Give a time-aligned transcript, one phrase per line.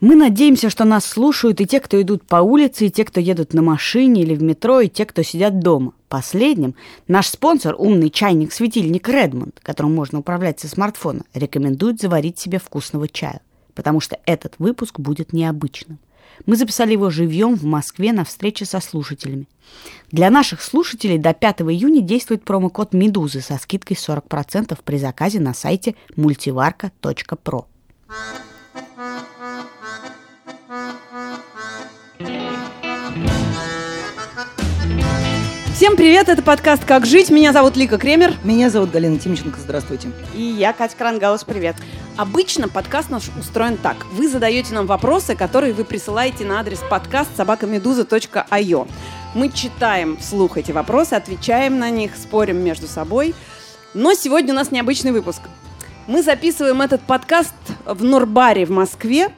[0.00, 3.52] Мы надеемся, что нас слушают и те, кто идут по улице, и те, кто едут
[3.52, 5.92] на машине или в метро, и те, кто сидят дома.
[6.08, 6.76] Последним
[7.08, 13.40] наш спонсор, умный чайник-светильник Redmond, которым можно управлять со смартфона, рекомендует заварить себе вкусного чая,
[13.74, 15.98] потому что этот выпуск будет необычным.
[16.46, 19.48] Мы записали его живьем в Москве на встрече со слушателями.
[20.12, 25.54] Для наших слушателей до 5 июня действует промокод «Медузы» со скидкой 40% при заказе на
[25.54, 27.64] сайте multivarka.pro.
[32.18, 32.34] Всем
[35.96, 37.30] привет, это подкаст «Как жить».
[37.30, 38.34] Меня зовут Лика Кремер.
[38.42, 40.10] Меня зовут Галина Тимченко, здравствуйте.
[40.34, 41.76] И я, Катя Крангаус, привет.
[42.16, 44.04] Обычно подкаст наш устроен так.
[44.12, 48.88] Вы задаете нам вопросы, которые вы присылаете на адрес подкаст собакамедуза.io.
[49.34, 53.36] Мы читаем вслух эти вопросы, отвечаем на них, спорим между собой.
[53.94, 55.42] Но сегодня у нас необычный выпуск.
[56.08, 59.28] Мы записываем этот подкаст в Нурбаре в Москве,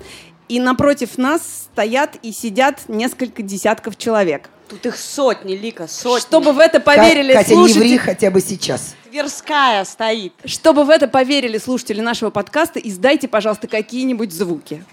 [0.51, 6.21] и напротив нас стоят и сидят несколько десятков человек– Тут их сотни, Лика, сотни.
[6.21, 7.83] Чтобы в это поверили Катя, слушатели...
[7.83, 8.95] не ври хотя бы сейчас.
[9.11, 10.33] Тверская стоит.
[10.45, 14.85] Чтобы в это поверили слушатели нашего подкаста, издайте, пожалуйста, какие-нибудь звуки.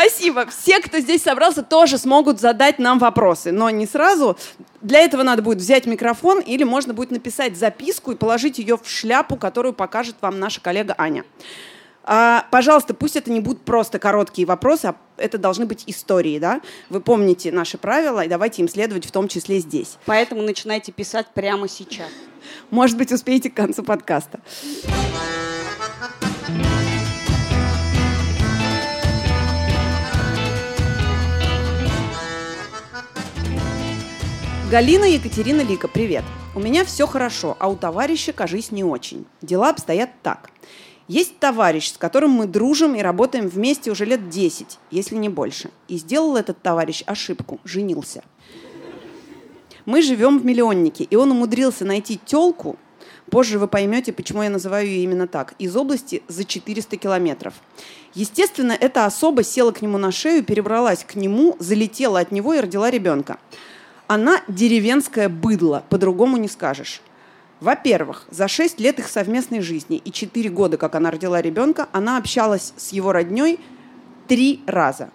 [0.00, 0.46] Спасибо.
[0.46, 4.38] Все, кто здесь собрался, тоже смогут задать нам вопросы, но не сразу.
[4.80, 8.88] Для этого надо будет взять микрофон или можно будет написать записку и положить ее в
[8.88, 11.24] шляпу, которую покажет вам наша коллега Аня.
[12.02, 16.62] А, пожалуйста, пусть это не будут просто короткие вопросы, а это должны быть истории, да?
[16.88, 19.98] Вы помните наши правила, и давайте им следовать в том числе здесь.
[20.06, 22.08] Поэтому начинайте писать прямо сейчас.
[22.70, 24.40] Может быть, успеете к концу подкаста.
[34.70, 36.22] Галина Екатерина Лика, привет.
[36.54, 39.26] У меня все хорошо, а у товарища, кажись, не очень.
[39.42, 40.50] Дела обстоят так.
[41.08, 45.70] Есть товарищ, с которым мы дружим и работаем вместе уже лет 10, если не больше.
[45.88, 48.22] И сделал этот товарищ ошибку, женился.
[49.86, 52.76] Мы живем в миллионнике, и он умудрился найти телку,
[53.28, 57.54] позже вы поймете, почему я называю ее именно так, из области за 400 километров.
[58.14, 62.60] Естественно, эта особа села к нему на шею, перебралась к нему, залетела от него и
[62.60, 63.40] родила ребенка.
[64.10, 67.00] Она деревенское быдло, по-другому не скажешь.
[67.60, 72.16] Во-первых, за 6 лет их совместной жизни и 4 года, как она родила ребенка, она
[72.16, 73.60] общалась с его родней
[74.26, 75.10] три раза.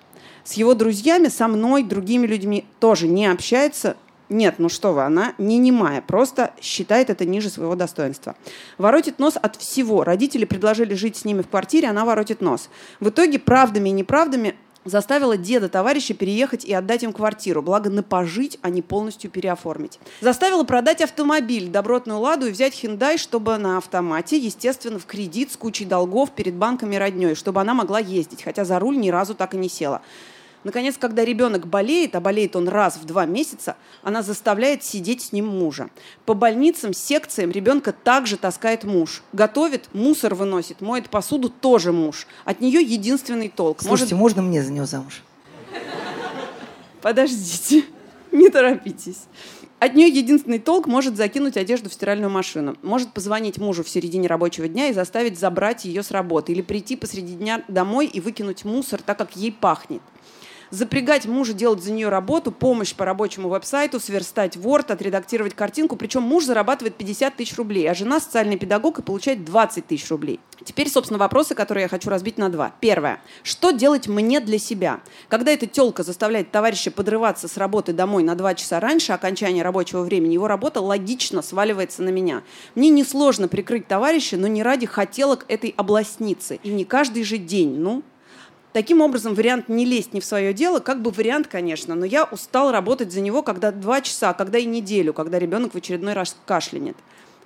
[0.46, 3.98] С его друзьями, со мной, другими людьми тоже не общается.
[4.30, 8.38] Нет, ну что вы, она не немая, просто считает это ниже своего достоинства.
[8.78, 10.06] Воротит нос от всего.
[10.06, 12.70] Родители предложили жить с ними в квартире, она воротит нос.
[13.02, 18.04] В итоге правдами и неправдами заставила деда товарища переехать и отдать им квартиру, благо на
[18.04, 20.00] пожить, а не полностью переоформить.
[20.22, 25.58] Заставила продать автомобиль, добротную «Ладу» и взять «Хиндай», чтобы на автомате, естественно, в кредит с
[25.58, 29.54] кучей долгов перед банками родней, чтобы она могла ездить, хотя за руль ни разу так
[29.54, 30.02] и не села.
[30.66, 35.32] Наконец, когда ребенок болеет, а болеет он раз в два месяца, она заставляет сидеть с
[35.32, 35.92] ним мужа.
[36.26, 39.22] По больницам, секциям ребенка также таскает муж.
[39.32, 42.26] Готовит, мусор выносит, моет посуду тоже муж.
[42.46, 43.84] От нее единственный толк.
[43.84, 44.38] Слушайте, Может...
[44.38, 45.22] можно мне за нее замуж?
[47.04, 47.86] Подождите,
[48.32, 49.26] не торопитесь.
[49.78, 52.76] От нее единственный толк может закинуть одежду в стиральную машину.
[52.82, 56.54] Может позвонить мужу в середине рабочего дня и заставить забрать ее с работы.
[56.54, 60.02] Или прийти посреди дня домой и выкинуть мусор, так как ей пахнет
[60.70, 65.96] запрягать мужа делать за нее работу, помощь по рабочему веб-сайту, сверстать Word, отредактировать картинку.
[65.96, 70.40] Причем муж зарабатывает 50 тысяч рублей, а жена социальный педагог и получает 20 тысяч рублей.
[70.64, 72.74] Теперь, собственно, вопросы, которые я хочу разбить на два.
[72.80, 73.20] Первое.
[73.44, 75.02] Что делать мне для себя?
[75.28, 80.02] Когда эта телка заставляет товарища подрываться с работы домой на два часа раньше окончания рабочего
[80.02, 82.44] времени, его работа логично сваливается на меня.
[82.74, 86.60] Мне несложно прикрыть товарища, но не ради хотелок этой областницы.
[86.64, 87.76] И не каждый же день.
[87.78, 88.04] Ну,
[88.76, 92.26] Таким образом, вариант не лезть не в свое дело, как бы вариант, конечно, но я
[92.26, 96.36] устал работать за него, когда два часа, когда и неделю, когда ребенок в очередной раз
[96.46, 96.98] кашлянет.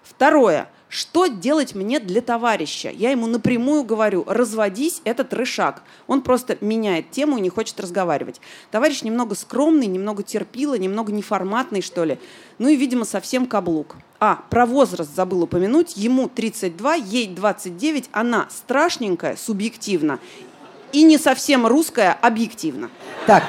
[0.01, 0.71] Второе.
[0.87, 2.89] Что делать мне для товарища?
[2.89, 5.83] Я ему напрямую говорю, разводись, это трешак.
[6.07, 8.41] Он просто меняет тему и не хочет разговаривать.
[8.71, 12.17] Товарищ немного скромный, немного терпило, немного неформатный, что ли.
[12.57, 13.97] Ну и, видимо, совсем каблук.
[14.19, 15.95] А, про возраст забыл упомянуть.
[15.95, 20.19] Ему 32, ей 29, она страшненькая, субъективно,
[20.91, 22.89] и не совсем русская объективно.
[23.25, 23.43] Так,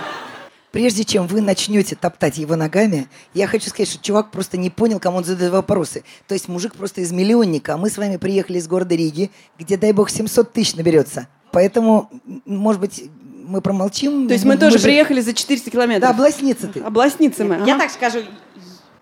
[0.72, 5.00] прежде чем вы начнете топтать его ногами, я хочу сказать, что чувак просто не понял,
[5.00, 6.04] кому он задает вопросы.
[6.26, 9.76] То есть мужик просто из миллионника, а мы с вами приехали из города Риги, где,
[9.76, 11.28] дай бог, 700 тысяч наберется.
[11.52, 12.10] Поэтому,
[12.44, 13.10] может быть,
[13.50, 14.28] мы промолчим.
[14.28, 14.84] То есть мы, мы тоже же...
[14.84, 16.02] приехали за 400 километров?
[16.02, 16.80] Да, областницы ты.
[16.80, 17.62] Областницы мы.
[17.66, 18.20] Я так скажу,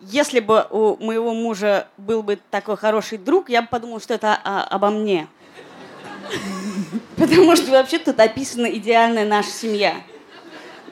[0.01, 4.39] Если бы у моего мужа был бы такой хороший друг, я бы подумала, что это
[4.43, 5.29] а, обо мне.
[7.19, 9.97] Потому что вообще тут описана идеальная наша семья.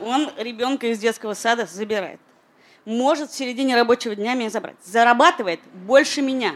[0.00, 2.20] Он ребенка из детского сада забирает.
[2.84, 4.76] Может в середине рабочего дня меня забрать.
[4.84, 6.54] Зарабатывает больше меня.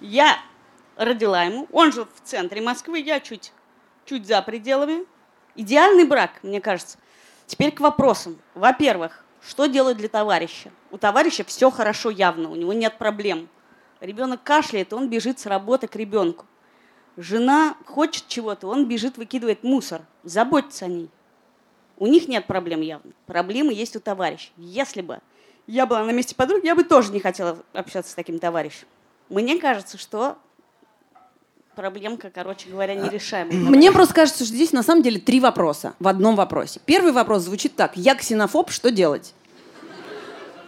[0.00, 0.38] Я
[0.96, 3.52] родила ему, он жил в центре Москвы, я чуть,
[4.04, 5.04] чуть за пределами.
[5.56, 6.98] Идеальный брак, мне кажется.
[7.46, 8.38] Теперь к вопросам.
[8.54, 10.70] Во-первых, что делать для товарища?
[10.92, 13.48] У товарища все хорошо явно, у него нет проблем.
[14.00, 16.46] Ребенок кашляет, он бежит с работы к ребенку.
[17.20, 20.02] Жена хочет чего-то, он бежит, выкидывает мусор.
[20.22, 21.10] Заботится о ней.
[21.96, 23.10] У них нет проблем явно.
[23.26, 24.50] Проблемы есть у товарища.
[24.56, 25.18] Если бы
[25.66, 28.86] я была на месте подруги, я бы тоже не хотела общаться с таким товарищем.
[29.30, 30.38] Мне кажется, что
[31.74, 33.52] проблемка, короче говоря, нерешаемая.
[33.68, 36.80] Мне просто кажется, что здесь на самом деле три вопроса в одном вопросе.
[36.84, 37.96] Первый вопрос звучит так.
[37.96, 39.34] Я ксенофоб, что делать?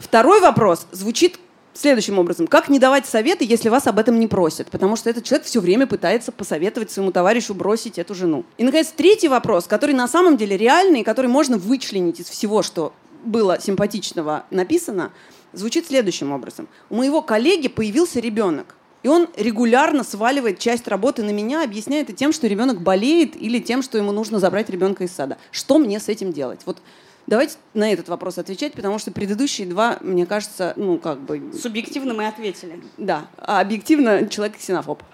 [0.00, 1.38] Второй вопрос звучит
[1.75, 2.46] следующим образом.
[2.46, 4.70] Как не давать советы, если вас об этом не просят?
[4.70, 8.44] Потому что этот человек все время пытается посоветовать своему товарищу бросить эту жену.
[8.58, 12.93] И, наконец, третий вопрос, который на самом деле реальный, который можно вычленить из всего, что
[13.25, 15.12] было симпатичного написано,
[15.52, 16.69] звучит следующим образом.
[16.88, 18.75] У моего коллеги появился ребенок.
[19.02, 23.58] И он регулярно сваливает часть работы на меня, объясняя это тем, что ребенок болеет или
[23.58, 25.38] тем, что ему нужно забрать ребенка из сада.
[25.52, 26.61] Что мне с этим делать?
[26.67, 26.82] Вот
[27.31, 31.53] Давайте на этот вопрос отвечать, потому что предыдущие два, мне кажется, ну, как бы...
[31.53, 32.82] Субъективно мы ответили.
[32.99, 35.05] Да, а объективно человек ксенофоб.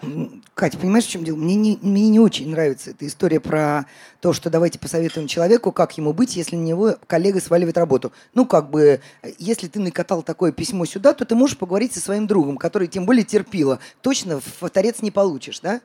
[0.54, 1.36] Катя, понимаешь, в чем дело?
[1.36, 3.84] Мне не, мне не очень нравится эта история про
[4.22, 8.12] то, что давайте посоветуем человеку, как ему быть, если на него коллега сваливает работу.
[8.32, 9.02] Ну, как бы,
[9.36, 13.04] если ты накатал такое письмо сюда, то ты можешь поговорить со своим другом, который тем
[13.04, 13.78] более терпила.
[14.00, 15.82] Точно в торец не получишь, да?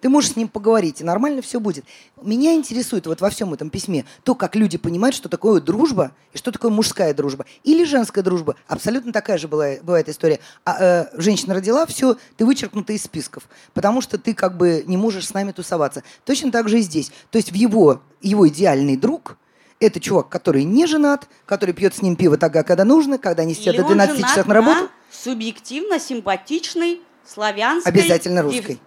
[0.00, 1.84] Ты можешь с ним поговорить, и нормально все будет.
[2.20, 6.38] Меня интересует вот во всем этом письме то, как люди понимают, что такое дружба, и
[6.38, 7.46] что такое мужская дружба.
[7.62, 8.56] Или женская дружба.
[8.68, 10.40] Абсолютно такая же была, бывает история.
[10.64, 13.48] А, э, женщина родила, все, ты вычеркнута из списков.
[13.72, 16.02] Потому что ты как бы не можешь с нами тусоваться.
[16.24, 17.10] Точно так же и здесь.
[17.30, 19.38] То есть в его, его идеальный друг–
[19.80, 23.54] это чувак, который не женат, который пьет с ним пиво тогда, когда нужно, когда они
[23.54, 24.90] сидят до 12 часов на работу.
[25.10, 27.90] Субъективно симпатичный славянской...
[27.90, 28.80] Обязательно русской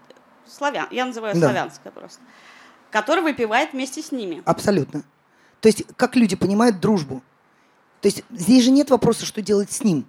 [0.50, 1.42] славян, я называю да.
[1.42, 2.20] славянская просто,
[2.92, 4.42] который выпивает вместе с ними.
[4.46, 5.04] Абсолютно.
[5.62, 7.22] То есть как люди понимают дружбу.
[8.02, 10.06] То есть здесь же нет вопроса, что делать с ним.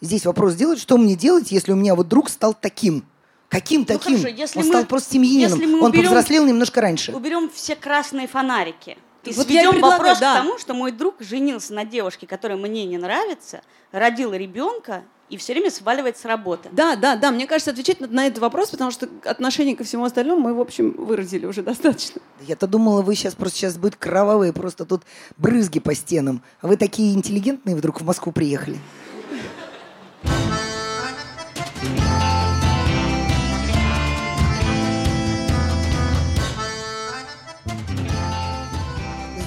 [0.00, 3.04] Здесь вопрос делать, что мне делать, если у меня вот друг стал таким.
[3.48, 4.18] Каким ну, таким?
[4.18, 5.58] Хорошо, если Он мы, стал просто семьянином.
[5.58, 7.12] Если мы Он уберем, повзрослел немножко раньше.
[7.12, 8.98] Уберем все красные фонарики.
[9.24, 10.34] И вот сведем вопрос да.
[10.34, 15.36] к тому, что мой друг женился на девушке, которая мне не нравится, родил ребенка, и
[15.36, 16.68] все время сваливает с работы.
[16.72, 17.30] Да, да, да.
[17.30, 20.60] Мне кажется, отвечать на, на этот вопрос, потому что отношение ко всему остальному мы, в
[20.60, 22.20] общем, выразили уже достаточно.
[22.42, 25.02] Я-то думала, вы сейчас просто сейчас будет кровавые, просто тут
[25.36, 26.42] брызги по стенам.
[26.60, 28.78] А вы такие интеллигентные вдруг в Москву приехали.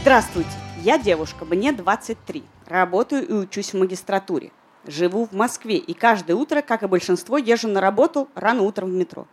[0.01, 0.49] Здравствуйте,
[0.83, 2.43] я девушка, мне 23.
[2.65, 4.51] Работаю и учусь в магистратуре.
[4.87, 8.93] Живу в Москве и каждое утро, как и большинство, езжу на работу рано утром в
[8.93, 9.27] метро.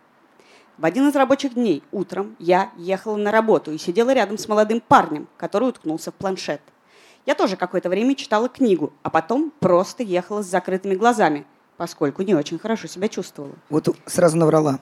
[0.77, 4.81] В один из рабочих дней утром я ехала на работу и сидела рядом с молодым
[4.81, 6.59] парнем, который уткнулся в планшет.
[7.25, 11.45] Я тоже какое-то время читала книгу, а потом просто ехала с закрытыми глазами,
[11.77, 13.53] поскольку не очень хорошо себя чувствовала.
[13.69, 14.79] Вот сразу наврала.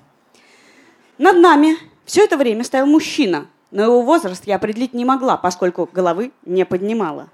[1.19, 5.87] Над нами все это время стоял мужчина, но его возраст я определить не могла, поскольку
[5.93, 7.29] головы не поднимала.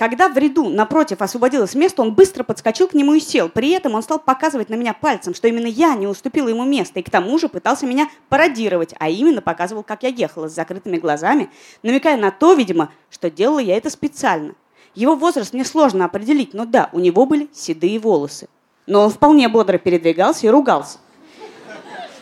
[0.00, 3.50] Когда в ряду напротив освободилось место, он быстро подскочил к нему и сел.
[3.50, 7.00] При этом он стал показывать на меня пальцем, что именно я не уступила ему место,
[7.00, 10.96] и к тому же пытался меня пародировать, а именно показывал, как я ехала с закрытыми
[10.96, 11.50] глазами,
[11.82, 14.54] намекая на то, видимо, что делала я это специально.
[14.94, 18.48] Его возраст мне сложно определить, но да, у него были седые волосы.
[18.86, 20.96] Но он вполне бодро передвигался и ругался.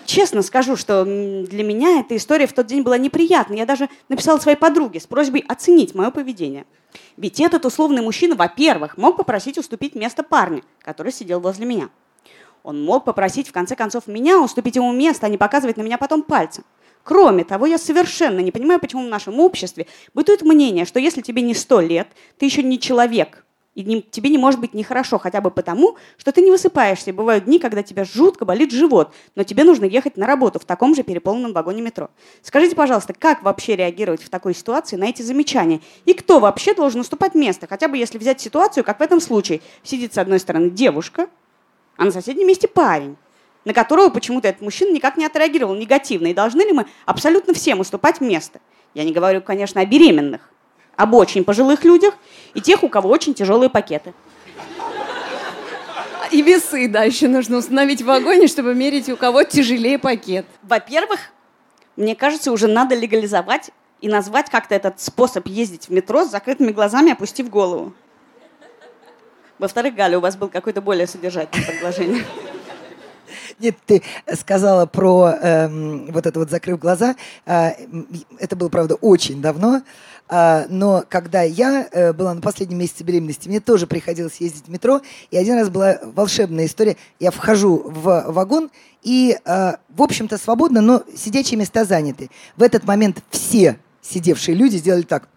[0.09, 3.59] Честно скажу, что для меня эта история в тот день была неприятной.
[3.59, 6.65] Я даже написала своей подруге с просьбой оценить мое поведение.
[7.19, 11.91] Ведь этот условный мужчина, во-первых, мог попросить уступить место парня, который сидел возле меня.
[12.62, 15.99] Он мог попросить, в конце концов, меня уступить ему место, а не показывать на меня
[15.99, 16.65] потом пальцем.
[17.03, 21.43] Кроме того, я совершенно не понимаю, почему в нашем обществе бытует мнение, что если тебе
[21.43, 23.45] не сто лет, ты еще не человек,
[23.79, 27.13] и не, тебе не может быть нехорошо хотя бы потому, что ты не высыпаешься.
[27.13, 30.97] Бывают дни, когда тебя жутко болит живот, но тебе нужно ехать на работу в таком
[30.97, 32.11] же переполненном вагоне метро.
[32.43, 35.81] Скажите, пожалуйста, как вообще реагировать в такой ситуации на эти замечания?
[36.07, 37.69] И кто вообще должен уступать место?
[37.69, 39.61] Хотя бы если взять ситуацию, как в этом случае.
[39.85, 41.29] Сидит с одной стороны девушка,
[41.97, 43.17] а на соседнем месте парень
[43.65, 46.29] на которого почему-то этот мужчина никак не отреагировал негативно.
[46.29, 48.61] И должны ли мы абсолютно всем уступать место?
[48.95, 50.51] Я не говорю, конечно, о беременных
[50.99, 52.14] об очень пожилых людях
[52.55, 54.12] и тех, у кого очень тяжелые пакеты.
[56.33, 60.45] И весы, да, еще нужно установить в вагоне, чтобы мерить, у кого тяжелее пакет.
[60.62, 61.21] Во-первых,
[61.97, 66.73] мне кажется, уже надо легализовать и назвать как-то этот способ ездить в метро с закрытыми
[66.73, 67.95] глазами, опустив голову.
[69.59, 72.25] Во-вторых, Галя, у вас был какое-то более содержательное предложение.
[73.59, 74.02] Нет, ты
[74.35, 77.17] сказала про эм, вот это вот закрыв глаза.
[77.45, 77.71] Э,
[78.38, 79.83] это было, правда, очень давно.
[80.29, 84.71] Э, но когда я э, была на последнем месяце беременности, мне тоже приходилось ездить в
[84.71, 85.01] метро.
[85.31, 86.97] И один раз была волшебная история.
[87.19, 88.71] Я вхожу в вагон,
[89.03, 92.31] и, э, в общем-то, свободно, но сидячие места заняты.
[92.57, 95.29] В этот момент все сидевшие люди сделали так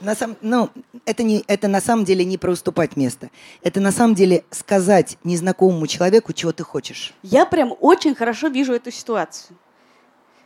[0.00, 0.70] на самом, ну,
[1.06, 3.30] это, не, это на самом деле не про уступать место.
[3.62, 7.14] Это на самом деле сказать незнакомому человеку, чего ты хочешь.
[7.22, 9.56] Я прям очень хорошо вижу эту ситуацию.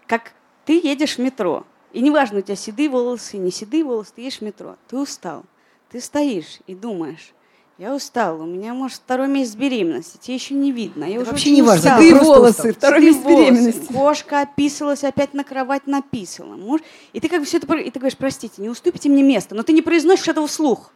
[0.07, 0.33] Как
[0.67, 4.39] ты едешь в метро, и неважно, у тебя седые волосы, не седые волосы, ты едешь
[4.39, 5.45] в метро, ты устал,
[5.91, 7.33] ты стоишь и думаешь,
[7.79, 11.05] я устала, у меня, может, второй месяц беременности, тебе еще не видно.
[11.05, 12.73] Я да уже вообще не важно, ты волосы, устал.
[12.73, 13.93] второй месяц беременности.
[13.93, 16.57] Кошка описалась, опять на кровать написала.
[16.57, 16.87] Может?
[17.13, 19.63] И ты как бы все это, и ты говоришь, простите, не уступите мне место, но
[19.63, 20.91] ты не произносишь этого вслух.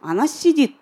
[0.00, 0.74] Она сидит.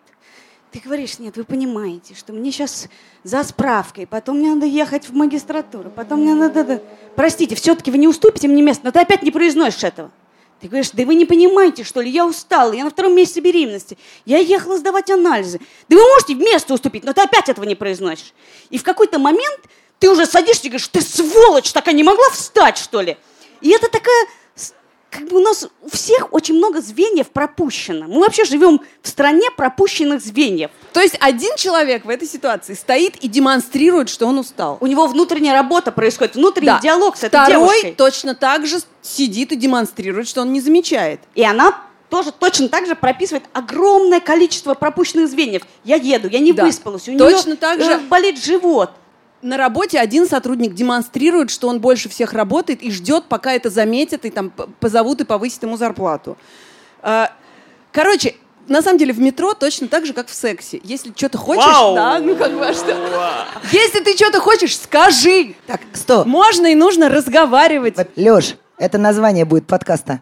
[0.73, 2.89] Ты говоришь, нет, вы понимаете, что мне сейчас
[3.25, 6.83] за справкой, потом мне надо ехать в магистратуру, потом мне надо...
[7.15, 10.11] Простите, все-таки вы не уступите мне место, но ты опять не произносишь этого.
[10.63, 13.99] Ты говоришь, да вы не понимаете, что ли, я устала, я на втором месяце беременности,
[14.25, 15.61] я ехала сдавать анализы.
[15.91, 18.33] Да вы можете вместо уступить, но ты опять этого не произносишь.
[18.71, 19.61] И в какой-то момент
[19.99, 23.19] ты уже садишься и говоришь, ты сволочь такая, не могла встать, что ли?
[23.61, 24.27] И это такая
[25.13, 28.07] как бы у нас у всех очень много звеньев пропущено.
[28.09, 30.71] Мы вообще живем в стране пропущенных звеньев.
[30.95, 34.79] То есть один человек в этой ситуации стоит и демонстрирует, что он устал.
[34.81, 36.81] У него внутренняя работа происходит, внутренний да.
[36.81, 37.95] диалог с этой Второй девушкой.
[37.95, 41.21] точно так же сидит и демонстрирует, что он не замечает.
[41.35, 41.79] И она
[42.09, 45.63] тоже точно так же прописывает огромное количество пропущенных звеньев.
[45.85, 46.65] Я еду, я не да.
[46.65, 47.99] выспалась, у точно нее так же...
[48.09, 48.91] болит живот
[49.43, 54.25] на работе один сотрудник демонстрирует, что он больше всех работает и ждет, пока это заметят
[54.25, 56.39] и там позовут и повысят ему зарплату.
[57.03, 57.33] А,
[57.93, 58.37] короче,
[58.69, 60.81] на самом деле в метро точно так же, как в сексе.
[60.85, 61.95] Если что-то хочешь, Вау!
[61.95, 62.97] да, ну как бы а что.
[63.73, 65.55] Если ты что-то хочешь, скажи.
[65.67, 66.27] Так, стоп.
[66.27, 67.97] Можно и нужно разговаривать.
[68.17, 70.21] Леш, это название будет подкаста.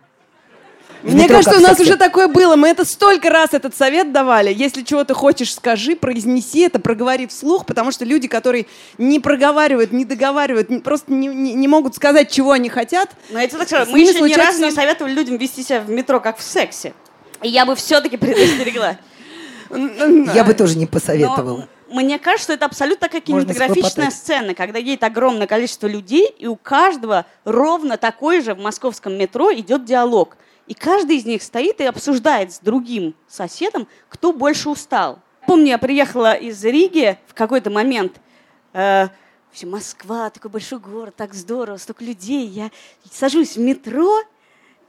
[1.02, 2.56] Мне кажется, у нас уже такое было.
[2.56, 4.52] Мы это столько раз этот совет давали.
[4.52, 8.66] Если чего ты хочешь, скажи, произнеси это, проговори вслух, потому что люди, которые
[8.98, 13.10] не проговаривают, не договаривают, просто не, не, не могут сказать, чего они хотят.
[13.30, 14.42] Но это так что мы еще случается...
[14.42, 16.92] ни разу не советовали людям вести себя в метро, как в сексе.
[17.42, 18.96] И я бы все-таки предостерегла.
[20.34, 21.68] Я бы тоже не посоветовала.
[21.88, 26.56] Мне кажется, что это абсолютно такая кинематографичная сцена, когда едет огромное количество людей, и у
[26.56, 30.36] каждого ровно такой же в московском метро идет диалог–
[30.70, 35.18] и каждый из них стоит и обсуждает с другим соседом, кто больше устал.
[35.48, 38.20] Помню, я приехала из Риги в какой-то момент.
[38.72, 39.08] Э,
[39.50, 42.46] все, Москва, такой большой город, так здорово, столько людей.
[42.46, 42.70] Я
[43.10, 44.16] сажусь в метро,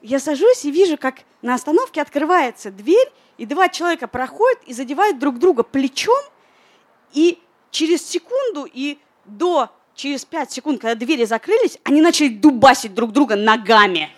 [0.04, 5.18] я сажусь и вижу, как на остановке открывается дверь, и два человека проходят и задевают
[5.18, 6.24] друг друга плечом,
[7.12, 7.40] и
[7.72, 13.36] через секунду и до, через пять секунд, когда двери закрылись, они начали дубасить друг друга
[13.36, 14.12] ногами.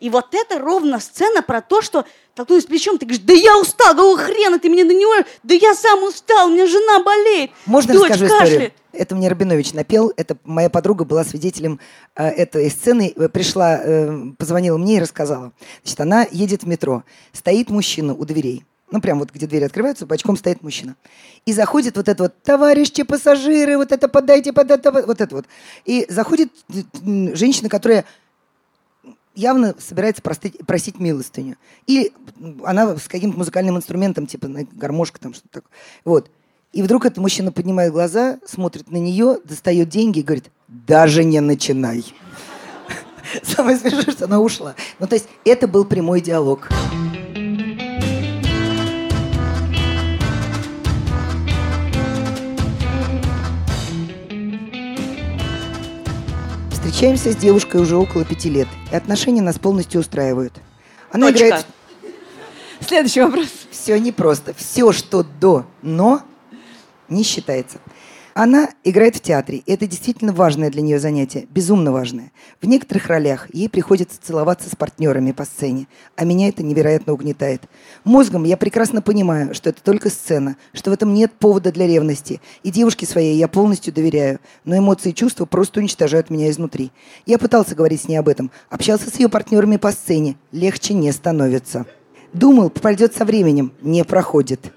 [0.00, 3.94] И вот это ровно сцена про то, что толкнулись плечом, ты говоришь, да я устал,
[3.94, 5.12] какого хрена ты меня на него,
[5.42, 8.52] да я сам устал, у меня жена болеет, Можно дочь расскажу кашляет.
[8.52, 8.72] историю?
[8.92, 11.80] Это мне Рабинович напел, это моя подруга была свидетелем
[12.14, 15.52] э, этой сцены, пришла, э, позвонила мне и рассказала.
[15.82, 17.02] Значит, она едет в метро,
[17.32, 20.96] стоит мужчина у дверей, ну, прям вот где двери открываются, бочком стоит мужчина.
[21.44, 25.46] И заходит вот это вот, товарищи пассажиры, вот это подайте, подайте, вот это вот.
[25.84, 26.50] И заходит
[27.02, 28.04] женщина, которая
[29.38, 31.56] явно собирается простить, просить милостыню.
[31.86, 32.12] И
[32.64, 35.70] она с каким-то музыкальным инструментом, типа гармошка там что-то такое.
[36.04, 36.30] Вот.
[36.72, 41.40] И вдруг этот мужчина поднимает глаза, смотрит на нее, достает деньги и говорит, даже не
[41.40, 42.04] начинай.
[43.42, 44.74] Самое смешное, что она ушла.
[44.98, 46.68] Ну, то есть это был прямой диалог.
[56.98, 60.52] Встречаемся с девушкой уже около пяти лет, и отношения нас полностью устраивают.
[61.12, 61.46] Она Точка.
[61.46, 61.66] играет...
[62.80, 63.46] Следующий вопрос.
[63.70, 64.52] Все непросто.
[64.54, 66.22] Все, что до «но»,
[67.08, 67.78] не считается.
[68.40, 72.30] Она играет в театре, и это действительно важное для нее занятие, безумно важное.
[72.62, 77.62] В некоторых ролях ей приходится целоваться с партнерами по сцене, а меня это невероятно угнетает.
[78.04, 82.40] Мозгом я прекрасно понимаю, что это только сцена, что в этом нет повода для ревности,
[82.62, 86.92] и девушке своей я полностью доверяю, но эмоции и чувства просто уничтожают меня изнутри.
[87.26, 91.10] Я пытался говорить с ней об этом, общался с ее партнерами по сцене, легче не
[91.10, 91.86] становится.
[92.32, 93.72] Думал, пройдет со временем.
[93.82, 94.72] Не проходит.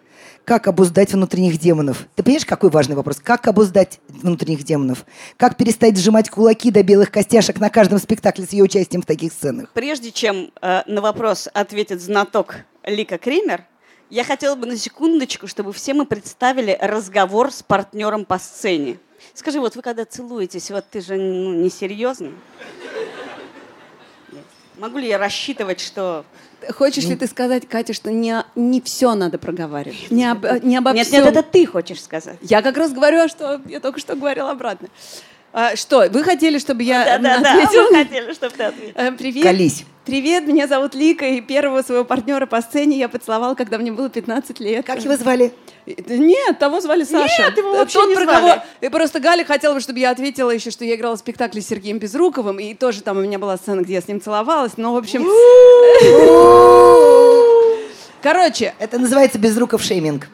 [0.52, 2.08] Как обуздать внутренних демонов?
[2.14, 3.22] Ты понимаешь, какой важный вопрос?
[3.24, 5.06] Как обуздать внутренних демонов?
[5.38, 9.32] Как перестать сжимать кулаки до белых костяшек на каждом спектакле с ее участием в таких
[9.32, 9.70] сценах?
[9.74, 13.64] Прежде чем э, на вопрос ответит знаток Лика Кремер,
[14.10, 19.00] я хотела бы на секундочку, чтобы все мы представили разговор с партнером по сцене.
[19.34, 22.32] Скажи, вот вы когда целуетесь, вот ты же ну, не серьезно?
[24.82, 26.26] Могу ли я рассчитывать, что
[26.70, 30.10] Хочешь ли ты сказать, Катя, что не, не все надо проговаривать?
[30.10, 31.24] Не, об, не обо нет, всем.
[31.24, 32.38] нет, это ты хочешь сказать.
[32.42, 34.88] Я как раз говорю, а что я только что говорила обратно.
[35.54, 37.84] А, что, вы хотели, чтобы я да, да, ответила?
[37.84, 38.94] Да, мы хотели, чтобы ты ответил.
[38.96, 39.44] Э, Привет.
[39.44, 39.84] Колись.
[40.06, 44.10] Привет, меня зовут Лика, и первого своего партнера по сцене я поцеловал, когда мне было
[44.10, 44.86] 15 лет.
[44.86, 45.54] Как его звали?
[45.86, 47.44] Нет, того звали Саша.
[47.50, 48.50] Нет, его вообще Тот, не про звали.
[48.50, 51.62] кого- И просто Галя хотела бы, чтобы я ответила еще, что я играла в спектакле
[51.62, 54.74] с Сергеем Безруковым, и тоже там у меня была сцена, где я с ним целовалась,
[54.78, 55.24] но, в общем...
[58.24, 60.28] Короче, Это называется безруков шейминг.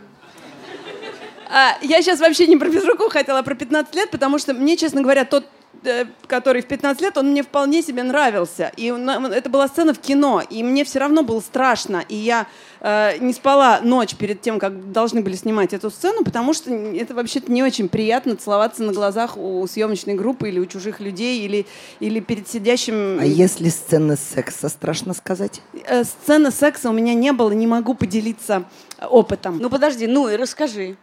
[1.50, 4.76] А, я сейчас вообще не про Безрукова хотела, а про 15 лет, потому что мне,
[4.78, 5.46] честно говоря, тот,
[5.84, 8.72] э, который в 15 лет, он мне вполне себе нравился.
[8.76, 12.04] И это была сцена в кино, и мне все равно было страшно.
[12.10, 12.48] И я
[12.82, 17.14] э, не спала ночь перед тем, как должны были снимать эту сцену, потому что это
[17.16, 21.66] вообще-то не очень приятно целоваться на глазах у съемочной группы или у чужих людей, или,
[22.00, 23.20] или перед сидящим...
[23.20, 25.62] А если сцена секса, страшно сказать?
[25.86, 28.66] Э, сцены секса у меня не было, не могу поделиться
[29.10, 29.60] опытом.
[29.60, 30.98] Ну подожди, ну и расскажи.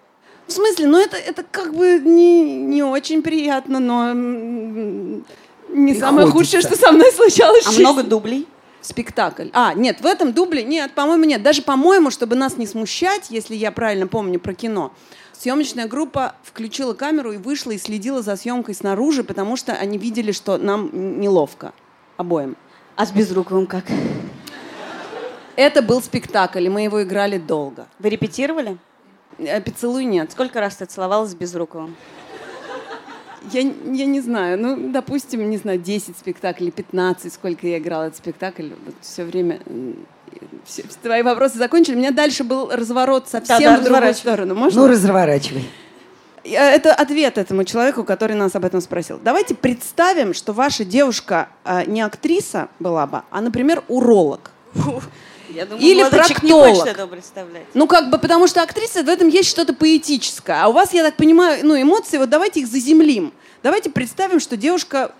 [0.47, 4.13] В смысле, ну это, это как бы не, не очень приятно, но
[5.69, 6.33] не самое Приходится.
[6.33, 7.67] худшее, что со мной случалось.
[7.67, 7.83] А жизни.
[7.83, 8.47] много дублей?
[8.81, 9.49] Спектакль.
[9.55, 11.43] А, нет, в этом дубле, нет, по-моему, нет.
[11.43, 14.93] Даже, по-моему, чтобы нас не смущать, если я правильно помню про кино,
[15.33, 20.33] съемочная группа включила камеру и вышла и следила за съемкой снаружи, потому что они видели,
[20.33, 21.73] что нам неловко
[22.19, 22.57] обоим.
[22.97, 23.85] А с Безруковым как?
[25.57, 27.87] Это был спектакль, и мы его играли долго.
[27.99, 28.77] Вы репетировали?
[29.38, 30.33] Э, Поцелуй нет.
[30.33, 31.97] Сколько раз ты целовалась с Безруковым?
[33.53, 38.16] Я, я не знаю, ну, допустим, не знаю, 10 спектаклей, 15, сколько я играла этот
[38.16, 39.61] спектакль, вот все время...
[40.64, 41.94] все- твои вопросы закончили.
[41.94, 44.55] У меня дальше был разворот совсем Да-да, в другую сторону.
[44.55, 44.81] Можно?
[44.83, 45.68] Ну, разворачивай.
[46.44, 49.20] Э, Это ответ этому человеку, который нас об этом спросил.
[49.23, 54.53] Давайте представим, что ваша девушка э, не актриса была бы, а, например, уролог.
[55.55, 56.87] Я думаю, Или проктолог.
[57.75, 60.62] Ну, как бы, потому что актриса, в этом есть что-то поэтическое.
[60.64, 63.33] А у вас, я так понимаю, ну, эмоции, вот давайте их заземлим.
[63.62, 65.12] Давайте представим, что девушка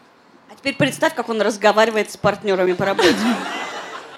[0.51, 3.14] А теперь представь, как он разговаривает с партнерами по работе.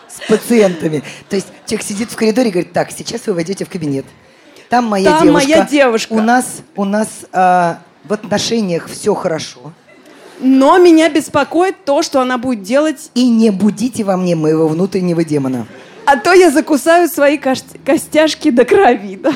[0.08, 1.02] С пациентами.
[1.28, 4.06] То есть человек сидит в коридоре и говорит, так, сейчас вы войдете в кабинет.
[4.68, 5.48] Там моя Там девушка.
[5.48, 6.12] моя девушка.
[6.12, 9.72] У нас, у нас а, в отношениях все хорошо.
[10.40, 15.24] Но меня беспокоит то, что она будет делать, И не будите во мне моего внутреннего
[15.24, 15.66] демона.
[16.06, 19.16] А то я закусаю свои кос- костяшки до крови.
[19.16, 19.32] да.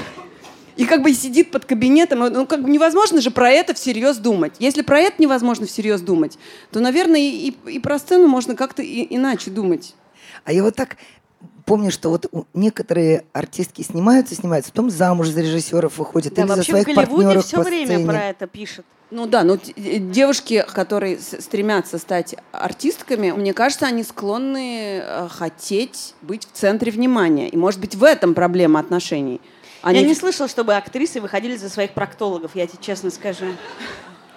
[0.76, 4.54] И как бы сидит под кабинетом, ну как бы невозможно же про это всерьез думать.
[4.61, 6.38] Если про это невозможно всерьез думать,
[6.72, 9.94] то, наверное, и, и- про сцену можно как-то иначе думать.
[10.44, 10.96] А я вот так
[11.70, 16.56] помню, что вот некоторые артистки снимаются, снимаются, потом замуж за режиссеров выходят Да, или за
[16.56, 18.06] вообще в своих Голливуде партнеров все по время сцене.
[18.06, 18.85] про это пишут.
[19.12, 25.28] Ну да, но т- э, девушки, которые стремятся стать артистками, мне кажется, они склонны э,
[25.30, 27.48] хотеть быть в центре внимания.
[27.48, 29.40] И, может быть, в этом проблема отношений.
[29.83, 33.46] Они Я не слышала, чтобы актрисы выходили за своих проктологов, я тебе честно скажу.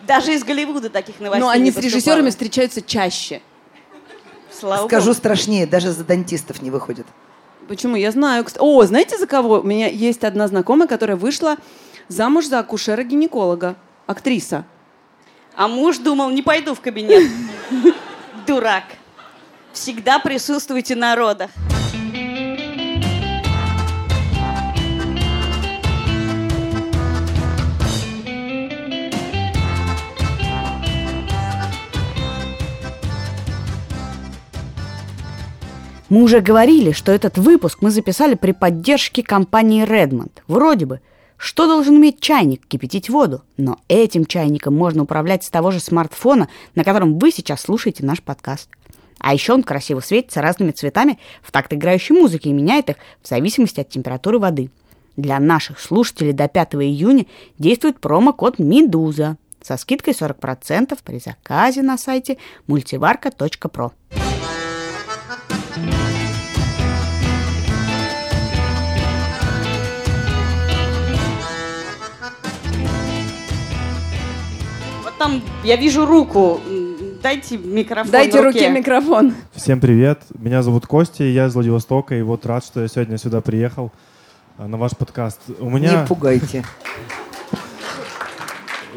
[0.07, 3.41] Даже из Голливуда таких новостей Но не они с режиссерами встречаются чаще.
[4.59, 5.17] Слава Скажу богу.
[5.17, 7.05] страшнее, даже за дантистов не выходят.
[7.67, 7.95] Почему?
[7.95, 8.45] Я знаю.
[8.59, 9.59] О, знаете, за кого?
[9.59, 11.57] У меня есть одна знакомая, которая вышла
[12.07, 13.75] замуж за акушера-гинеколога.
[14.05, 14.65] Актриса.
[15.55, 17.29] А муж думал, не пойду в кабинет.
[18.47, 18.83] Дурак.
[19.71, 21.51] Всегда присутствуйте на родах.
[36.13, 40.29] Мы уже говорили, что этот выпуск мы записали при поддержке компании Redmond.
[40.47, 40.99] Вроде бы,
[41.37, 42.67] что должен иметь чайник?
[42.67, 43.41] Кипятить воду.
[43.57, 48.21] Но этим чайником можно управлять с того же смартфона, на котором вы сейчас слушаете наш
[48.21, 48.69] подкаст.
[49.17, 53.27] А еще он красиво светится разными цветами в такт играющей музыки и меняет их в
[53.27, 54.69] зависимости от температуры воды.
[55.17, 57.25] Для наших слушателей до 5 июня
[57.57, 63.93] действует промокод «Медуза» со скидкой 40% при заказе на сайте multivarka.pro.
[75.23, 76.59] там я вижу руку
[77.21, 78.59] дайте микрофон Дайте руке.
[78.59, 79.33] руке микрофон.
[79.53, 83.39] Всем привет, меня зовут Костя, я из Владивостока, и вот рад, что я сегодня сюда
[83.39, 83.93] приехал
[84.57, 85.39] а, на ваш подкаст.
[85.61, 86.01] У меня...
[86.01, 86.65] Не пугайте.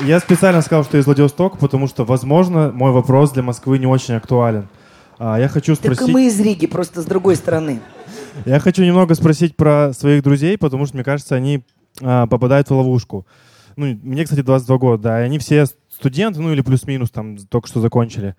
[0.00, 4.14] Я специально сказал, что из Владивостока, потому что, возможно, мой вопрос для Москвы не очень
[4.14, 4.66] актуален.
[5.20, 6.12] А, Я хочу Так спросить...
[6.12, 7.80] мы из Риги, просто с другой стороны.
[8.44, 11.62] Я хочу немного спросить про своих друзей, потому что, мне кажется, они
[12.02, 13.24] а, попадают в ловушку.
[13.76, 15.66] Ну, мне, кстати, 22 года, да, и они все
[15.98, 18.34] студенты, ну или плюс-минус там только что закончили.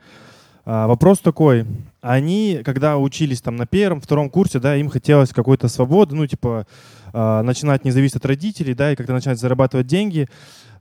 [0.65, 1.65] А, вопрос такой,
[2.01, 6.67] они, когда учились там на первом, втором курсе, да, им хотелось какой-то свободы, ну, типа,
[7.13, 10.27] а, начинать не зависеть от родителей, да, и как-то начать зарабатывать деньги.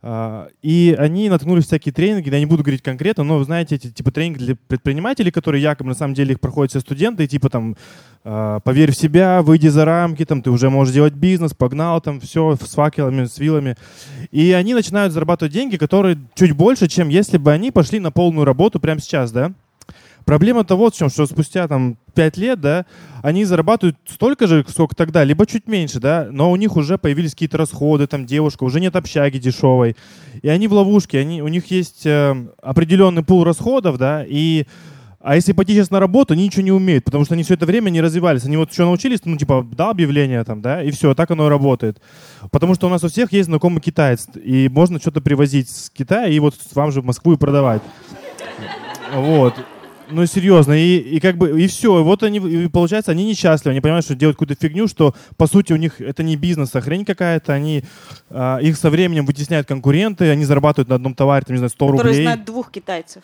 [0.09, 4.12] А, И они наткнулись всякие тренинги, я не буду говорить конкретно, но, знаете, эти типа
[4.12, 7.77] тренинги для предпринимателей, которые якобы на самом деле их проходят все студенты, и типа там
[8.23, 12.21] а, поверь в себя, выйди за рамки, там ты уже можешь делать бизнес, погнал там
[12.21, 13.75] все с факелами, с вилами.
[14.31, 18.45] И они начинают зарабатывать деньги, которые чуть больше, чем если бы они пошли на полную
[18.45, 19.55] работу прямо сейчас, да?
[20.27, 22.85] Проблема-то вот в чем, что спустя там 5 лет, да,
[23.23, 27.31] они зарабатывают столько же, сколько тогда, либо чуть меньше, да, но у них уже появились
[27.31, 29.97] какие-то расходы, там девушка, уже нет общаги дешевой,
[30.43, 34.67] и они в ловушке, они, у них есть э, определенный пул расходов, да, и
[35.21, 37.67] а если пойти сейчас на работу, они ничего не умеют, потому что они все это
[37.67, 38.45] время не развивались.
[38.45, 41.51] Они вот что научились, ну, типа, дал объявление там, да, и все, так оно и
[41.51, 42.01] работает.
[42.53, 46.29] Потому что у нас у всех есть знакомый китаец, и можно что-то привозить с Китая
[46.29, 47.83] и вот вам же в Москву и продавать.
[49.15, 49.55] Вот.
[50.09, 53.73] Ну, серьезно, и, и как бы, и все, и вот они, и получается, они несчастливы,
[53.73, 56.81] они понимают, что делают какую-то фигню, что, по сути, у них это не бизнес, а
[56.81, 57.83] хрень какая-то, они,
[58.31, 61.87] а, их со временем вытесняют конкуренты, они зарабатывают на одном товаре, там, не знаю, 100
[61.87, 62.23] Которые рублей.
[62.23, 63.23] знают двух китайцев.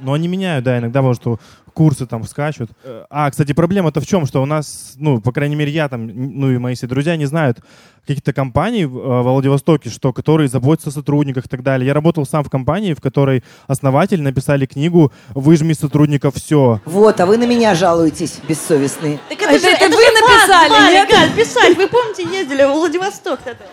[0.00, 1.38] Но они меняют, да, иногда, может, что
[1.74, 2.70] курсы там скачут.
[2.84, 6.06] Э, А, кстати, проблема-то в чем, что у нас, ну, по крайней мере, я там,
[6.06, 7.58] ну и мои все друзья не знают
[8.06, 11.86] каких-то компаний в, э, во Владивостоке, что, которые заботятся о сотрудниках и так далее.
[11.86, 16.80] Я работал сам в компании, в которой основатели написали книгу «Выжми сотрудников все».
[16.84, 19.18] Вот, а вы на меня жалуетесь, бессовестные.
[19.28, 21.08] Так это же- это вы же вас написали, звали, нет?
[21.10, 21.76] Галь, писать.
[21.76, 23.64] Вы помните, ездили в Владивосток тогда?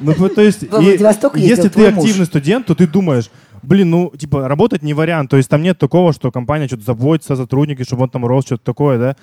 [0.00, 2.04] Ну, то есть, Во и- Владивосток ездил если ты муж.
[2.04, 3.30] активный студент, то ты думаешь,
[3.62, 5.30] блин, ну, типа, работать не вариант.
[5.30, 8.46] То есть там нет такого, что компания что-то заботится о сотруднике, чтобы он там рос,
[8.46, 9.16] что-то такое, да.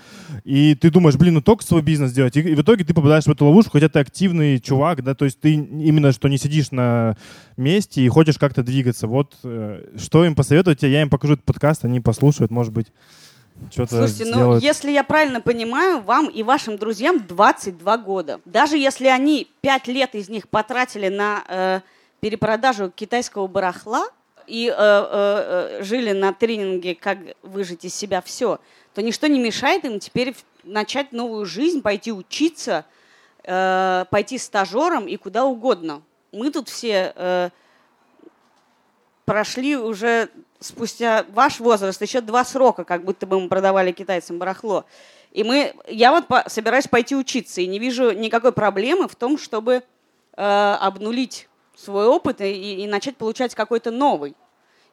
[0.43, 2.36] И ты думаешь, блин, ну только свой бизнес делать.
[2.38, 5.26] И, и в итоге ты попадаешь в эту ловушку, хотя ты активный чувак, да, то
[5.26, 7.17] есть ты именно что не сидишь на
[7.58, 9.08] месте и хочешь как-то двигаться.
[9.08, 12.88] Вот э, что им посоветовать, я им покажу этот подкаст, они послушают, может быть,
[13.72, 14.63] что-то Слушайте, ну сделают.
[14.63, 18.41] если я правильно понимаю, вам и вашим друзьям 22 года.
[18.46, 21.80] Даже если они 5 лет из них потратили на э,
[22.19, 24.08] перепродажу китайского барахла
[24.47, 28.60] и э, э, э, жили на тренинге «Как выжить из себя все»,
[28.93, 32.86] то ничто не мешает им теперь начать новую жизнь, пойти учиться,
[33.43, 36.01] э, пойти стажером и куда угодно.
[36.32, 37.49] Мы тут все э,
[39.25, 40.29] прошли уже
[40.60, 44.86] спустя ваш возраст еще два срока, как будто бы мы продавали китайцам барахло.
[45.32, 49.38] И мы, я вот по- собираюсь пойти учиться, и не вижу никакой проблемы в том,
[49.38, 49.84] чтобы
[50.36, 51.49] э, обнулить
[51.84, 54.36] свой опыт и, и начать получать какой-то новый.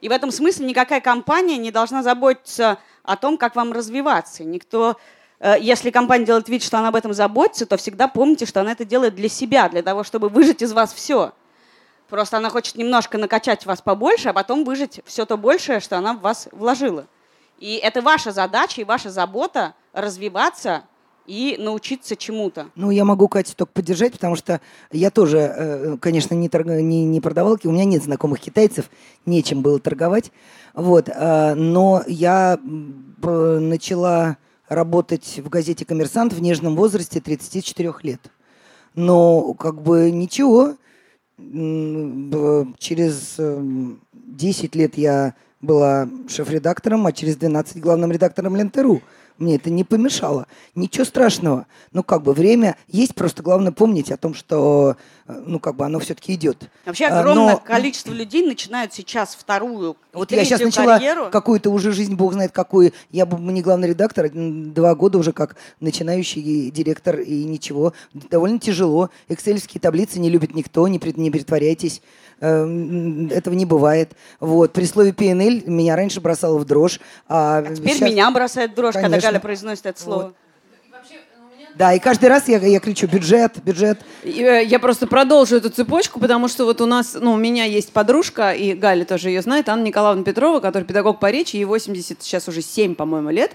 [0.01, 4.45] И в этом смысле никакая компания не должна заботиться о том, как вам развиваться.
[4.45, 4.97] Никто,
[5.41, 8.73] э, если компания делает вид, что она об этом заботится, то всегда помните, что она
[8.73, 11.33] это делает для себя, для того, чтобы выжать из вас все.
[12.09, 16.15] Просто она хочет немножко накачать вас побольше, а потом выжать все то большее, что она
[16.15, 17.07] в вас вложила.
[17.59, 20.85] И это ваша задача и ваша забота развиваться
[21.31, 22.67] и научиться чему-то.
[22.75, 27.05] Ну, я могу Катю только поддержать, потому что я тоже, э, конечно, не, торг- не,
[27.05, 28.91] не продавалки, у меня нет знакомых китайцев,
[29.27, 30.33] нечем было торговать.
[30.75, 32.59] Вот, э, но я
[33.23, 34.39] п- начала
[34.69, 38.21] работать в газете «Коммерсант» в нежном возрасте 34 лет.
[38.97, 40.75] Но как бы ничего,
[42.79, 49.01] через эм, 10 лет я была шеф-редактором, а через 12 главным редактором Лентеру.
[49.41, 50.47] Мне это не помешало.
[50.75, 51.67] Ничего страшного.
[51.93, 55.87] Ну, как бы время есть, просто главное помнить о том, что, э, ну, как бы
[55.87, 56.69] оно все-таки идет.
[56.85, 61.31] Вообще А, огромное но- количество людей начинают сейчас вторую, Вот я сейчас начала карьеру.
[61.33, 62.93] какую-то уже жизнь, бог знает какую.
[63.11, 67.95] Я бы не главный редактор, два года уже как начинающий директор, и ничего.
[68.13, 69.09] Довольно тяжело.
[69.31, 72.03] Экселевские таблицы не любит никто, не, пред- не притворяйтесь.
[72.43, 74.13] Эм, Этого не бывает.
[74.41, 74.73] Вот.
[74.73, 76.99] При слове PNL меня раньше бросало в дрожь.
[77.29, 79.30] А, А теперь сейчас- меня бросает дрожь, когда Конечно.
[79.31, 80.35] Галя произносит это слово.
[81.77, 84.01] Да, и каждый раз я, я кричу бюджет, бюджет.
[84.25, 87.93] Э, Я просто продолжу эту цепочку, потому что вот у нас, ну, у меня есть
[87.93, 92.23] подружка, и Галя тоже ее знает, Анна Николаевна Петрова, которая педагог по речи, ей 80,
[92.23, 93.53] сейчас уже 7, по-моему, лет.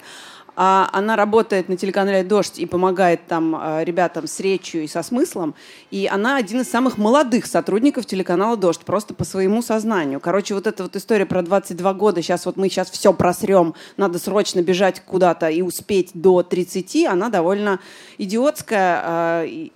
[0.55, 5.03] А она работает на телеканале «Дождь» и помогает там э, ребятам с речью и со
[5.03, 5.55] смыслом.
[5.91, 10.19] И она один из самых молодых сотрудников телеканала «Дождь», просто по своему сознанию.
[10.19, 14.19] Короче, вот эта вот история про 22 года, сейчас вот мы сейчас все просрем, надо
[14.19, 17.79] срочно бежать куда-то и успеть до 30, она довольно
[18.17, 19.01] идиотская,
[19.45, 19.69] э,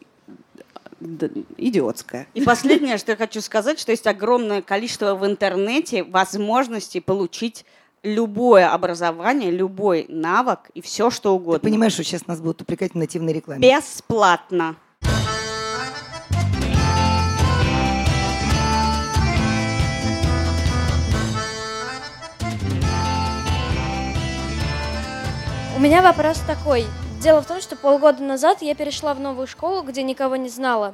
[1.58, 2.28] идиотская.
[2.34, 7.66] И последнее, что я хочу сказать, что есть огромное количество в интернете возможностей получить
[8.04, 11.60] любое образование, любой навык и все, что угодно.
[11.60, 13.62] Ты понимаешь, что сейчас нас будут упрекать в нативной рекламе?
[13.62, 14.76] Бесплатно.
[25.76, 26.86] У меня вопрос такой.
[27.22, 30.94] Дело в том, что полгода назад я перешла в новую школу, где никого не знала.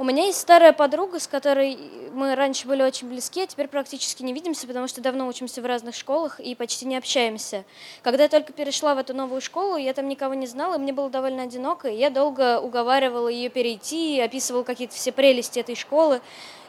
[0.00, 1.76] У меня есть старая подруга, с которой
[2.12, 5.66] мы раньше были очень близки, а теперь практически не видимся, потому что давно учимся в
[5.66, 7.64] разных школах и почти не общаемся.
[8.04, 10.92] Когда я только перешла в эту новую школу, я там никого не знала, и мне
[10.92, 16.20] было довольно одиноко, и я долго уговаривала ее перейти, описывала какие-то все прелести этой школы,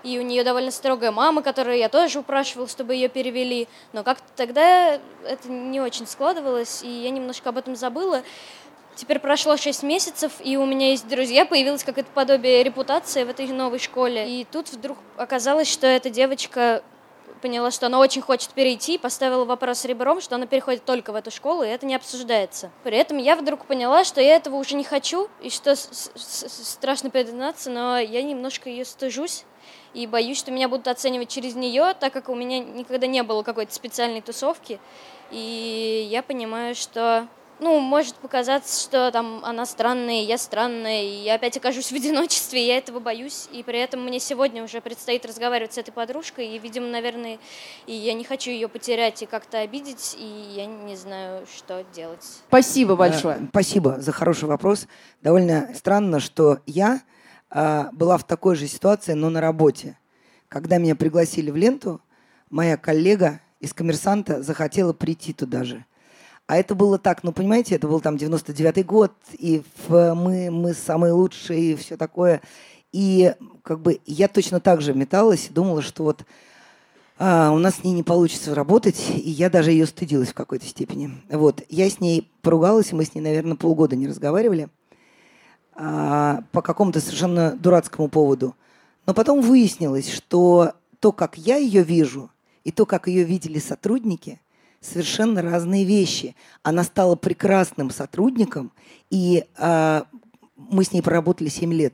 [0.01, 4.25] и у нее довольно строгая мама, которую я тоже упрашивала, чтобы ее перевели, но как-то
[4.35, 8.23] тогда это не очень складывалось, и я немножко об этом забыла.
[8.99, 13.47] Теперь прошло 6 месяцев, и у меня есть друзья, появилось какое-то подобие репутации в этой
[13.47, 14.41] новой школе.
[14.41, 16.83] И тут вдруг оказалось, что эта девочка
[17.41, 21.31] поняла, что она очень хочет перейти, поставила вопрос ребром, что она переходит только в эту
[21.31, 22.71] школу, и это не обсуждается.
[22.83, 27.69] При этом я вдруг поняла, что я этого уже не хочу, и что страшно признаться,
[27.69, 29.45] но я немножко ее стыжусь
[29.93, 33.43] и боюсь, что меня будут оценивать через нее, так как у меня никогда не было
[33.43, 34.77] какой-то специальной тусовки.
[35.31, 41.35] И я понимаю, что ну, может показаться, что там она странная, я странная, и я
[41.35, 45.25] опять окажусь в одиночестве, и я этого боюсь, и при этом мне сегодня уже предстоит
[45.25, 47.39] разговаривать с этой подружкой, и, видимо, наверное,
[47.85, 52.23] и я не хочу ее потерять и как-то обидеть, и я не знаю, что делать.
[52.47, 53.37] Спасибо большое.
[53.39, 54.87] Да, спасибо за хороший вопрос.
[55.21, 57.01] Довольно странно, что я
[57.49, 59.97] а, была в такой же ситуации, но на работе.
[60.47, 62.01] Когда меня пригласили в ленту,
[62.49, 65.85] моя коллега из коммерсанта захотела прийти туда же.
[66.49, 71.13] А это было так, ну, понимаете, это был там 99-й год, и мы, мы самые
[71.13, 72.41] лучшие, и все такое.
[72.91, 76.25] И как бы я точно так же металась и думала, что вот
[77.19, 80.65] а, у нас с ней не получится работать, и я даже ее стыдилась в какой-то
[80.65, 81.11] степени.
[81.29, 81.61] Вот.
[81.69, 84.69] Я с ней поругалась, и мы с ней, наверное, полгода не разговаривали
[85.75, 88.55] а, по какому-то совершенно дурацкому поводу.
[89.05, 92.31] Но потом выяснилось, что то, как я ее вижу,
[92.63, 94.41] и то, как ее видели сотрудники–
[94.81, 96.35] совершенно разные вещи.
[96.63, 98.71] Она стала прекрасным сотрудником,
[99.09, 100.01] и э,
[100.55, 101.93] мы с ней проработали 7 лет.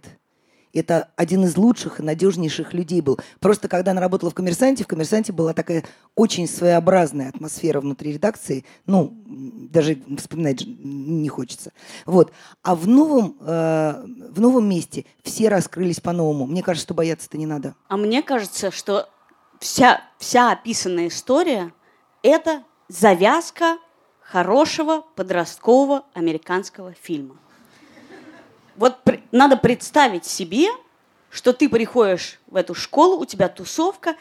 [0.76, 3.17] Это один из лучших и надежнейших людей был.
[3.39, 8.65] Просто когда она работала в «Коммерсанте», в «Коммерсанте» была такая очень своеобразная атмосфера внутри редакции.
[8.86, 11.71] Ну, даже вспоминать не хочется.
[12.06, 12.34] Вот.
[12.62, 16.45] А в новом, э, в новом месте все раскрылись по-новому.
[16.45, 17.76] Мне кажется, что бояться-то не надо.
[17.88, 19.08] А мне кажется, что
[19.62, 21.71] вся, вся описанная история–
[22.21, 23.78] это завязка
[24.21, 27.38] хорошего подросткового американского фильма.
[28.76, 28.98] Вот
[29.32, 30.67] надо представить себе,
[31.30, 34.15] что ты приходишь в эту школу, у тебя тусовка,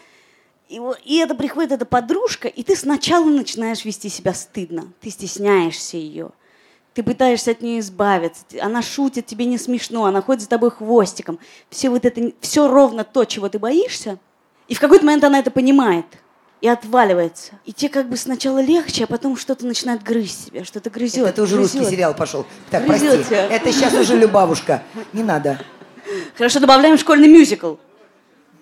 [0.69, 5.97] и, и это приходит эта подружка, и ты сначала начинаешь вести себя стыдно, ты стесняешься
[5.97, 6.31] ее,
[6.95, 11.39] ты пытаешься от нее избавиться, она шутит, тебе не смешно, она ходит за тобой хвостиком,
[11.71, 14.19] все вот это, все ровно то, чего ты боишься,
[14.69, 16.07] и в какой-то момент она это понимает–
[16.65, 17.53] и отваливается.
[17.67, 21.27] И тебе как бы сначала легче, а потом что-то начинает грызть себя, что-то грызет.
[21.27, 21.75] Это, уже грызет.
[21.75, 22.47] русский сериал пошел.
[22.71, 23.29] Так, грызет прости.
[23.29, 23.49] Тебя.
[23.49, 24.83] Это сейчас уже Любавушка.
[25.13, 25.61] Не надо.
[26.39, 27.75] Хорошо, добавляем школьный мюзикл.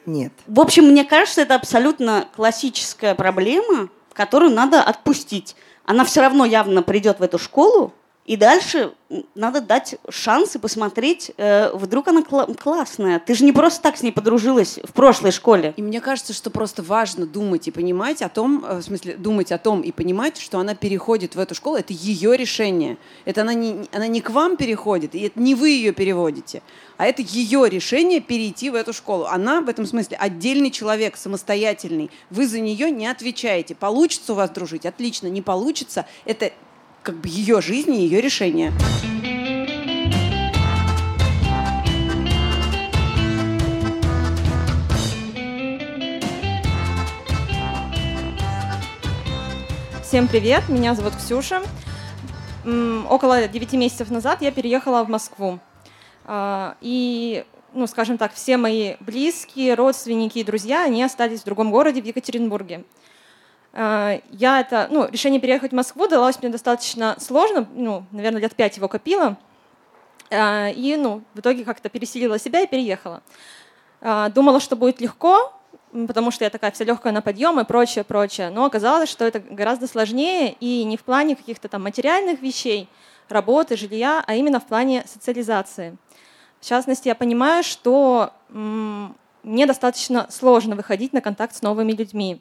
[0.05, 0.33] Нет.
[0.49, 5.55] В общем, мне кажется, это абсолютно классическая проблема, которую надо отпустить.
[5.85, 8.93] Она все равно явно придет в эту школу, и дальше
[9.35, 13.19] надо дать шанс и посмотреть, э, вдруг она кла- классная.
[13.19, 15.75] Ты же не просто так с ней подружилась в прошлой школе.
[15.77, 19.51] И мне кажется, что просто важно думать и понимать о том, э, в смысле, думать
[19.51, 22.97] о том и понимать, что она переходит в эту школу, это ее решение.
[23.25, 26.63] Это она не, она не к вам переходит, и это не вы ее переводите,
[26.99, 29.25] а это ее решение перейти в эту школу.
[29.25, 32.11] Она в этом смысле отдельный человек, самостоятельный.
[32.31, 33.75] Вы за нее не отвечаете.
[33.75, 34.87] Получится у вас дружить?
[34.87, 35.27] Отлично.
[35.27, 36.07] Не получится?
[36.25, 36.53] Это
[37.03, 38.73] как бы ее жизнь и ее решение.
[50.03, 51.63] Всем привет, меня зовут Ксюша.
[52.65, 55.59] Около 9 месяцев назад я переехала в Москву.
[56.25, 61.73] А, и, ну, скажем так, все мои близкие, родственники и друзья, они остались в другом
[61.73, 62.85] городе, в Екатеринбурге.
[63.73, 68.55] А, Я это, ну, решение переехать в Москву далось мне достаточно сложно, ну, наверное, лет
[68.55, 69.37] пять его копила.
[70.31, 73.23] А, И, ну, в итоге как-то пересилила себя и переехала.
[74.01, 75.53] А, Думала, что будет легко,
[75.93, 78.51] потому что я такая вся легкая на подъем и прочее, прочее.
[78.51, 82.89] Но оказалось, что это гораздо сложнее и не в плане каких-то там материальных вещей,
[83.29, 85.97] работы, жилья, а именно в плане социализации.
[86.61, 92.41] В частности, я понимаю, что мне достаточно сложно выходить на контакт с новыми людьми.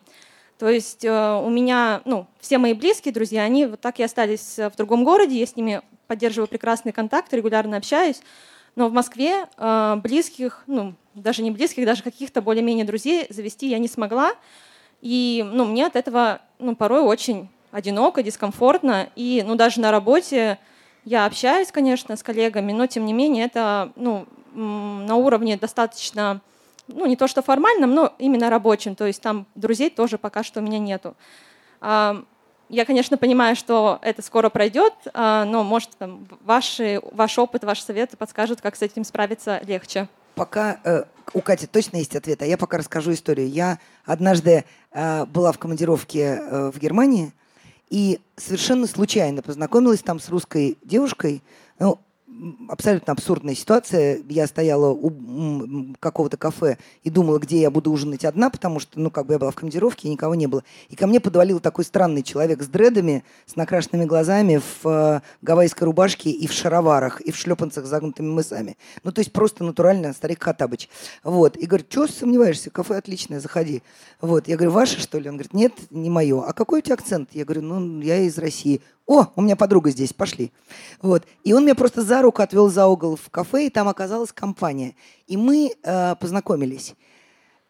[0.61, 4.59] То есть э, у меня, ну, все мои близкие друзья, они вот так и остались
[4.59, 8.21] э, в другом городе, я с ними поддерживаю прекрасный контакт, регулярно общаюсь.
[8.75, 13.79] Но в Москве э, близких, ну, даже не близких, даже каких-то более-менее друзей завести я
[13.79, 14.33] не смогла.
[15.01, 19.09] И, ну, мне от этого, ну, порой очень одиноко, дискомфортно.
[19.15, 20.59] И, ну, даже на работе
[21.05, 26.39] я общаюсь, конечно, с коллегами, но, тем не менее, это, ну, на уровне достаточно
[26.93, 28.95] ну, не то что формальном, но именно рабочем.
[28.95, 31.15] То есть там друзей тоже пока что у меня нету.
[32.71, 37.83] Я, конечно, понимаю, что это скоро пройдет, а, но, может, там, ваши, ваш опыт, ваши
[37.83, 40.07] советы подскажут, как с этим справиться легче.
[40.35, 43.49] Пока э, у Кати точно есть ответ, а я пока расскажу историю.
[43.49, 47.33] Я однажды э, была в командировке э, в Германии
[47.89, 51.43] и совершенно случайно познакомилась там с русской девушкой.
[51.77, 51.99] Ну,
[52.69, 54.19] абсолютно абсурдная ситуация.
[54.27, 55.11] Я стояла у
[55.99, 59.39] какого-то кафе и думала, где я буду ужинать одна, потому что, ну, как бы я
[59.39, 60.63] была в командировке, и никого не было.
[60.89, 65.85] И ко мне подвалил такой странный человек с дредами, с накрашенными глазами, в э, гавайской
[65.85, 68.77] рубашке и в шароварах, и в шлепанцах с загнутыми мысами.
[69.03, 70.89] Ну, то есть просто натурально старик Хатабыч.
[71.23, 71.57] Вот.
[71.57, 72.69] И говорит, что сомневаешься?
[72.69, 73.83] Кафе отличное, заходи.
[74.19, 74.47] Вот.
[74.47, 75.29] Я говорю, ваше, что ли?
[75.29, 76.41] Он говорит, нет, не мое.
[76.41, 77.29] А какой у тебя акцент?
[77.33, 78.81] Я говорю, ну, я из России.
[79.07, 80.51] О, у меня подруга здесь, пошли.
[81.01, 81.25] Вот.
[81.43, 84.95] И он меня просто за руку отвел за угол в кафе, и там оказалась компания.
[85.27, 86.95] И мы э, познакомились.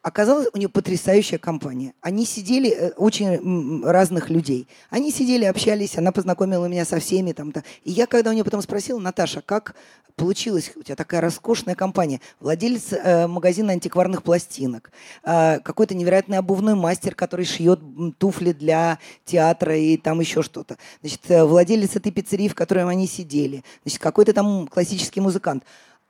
[0.04, 1.94] Оказалось, у нее потрясающая компания.
[2.02, 4.68] Они сидели, э, очень разных людей.
[4.90, 7.34] Они сидели, общались, она познакомила меня со всеми.
[7.34, 9.76] Там, то И я, когда у нее потом спросила, Наташа, как
[10.16, 14.92] получилось, у тебя такая роскошная компания, владелец э, магазина антикварных пластинок,
[15.24, 17.80] э, какой-то невероятный обувной мастер, который шьет
[18.18, 20.78] туфли для театра и там еще что-то.
[21.02, 23.64] Значит, э, владелец этой пиццерии, в которой они сидели.
[23.84, 25.64] Значит, какой-то там классический музыкант.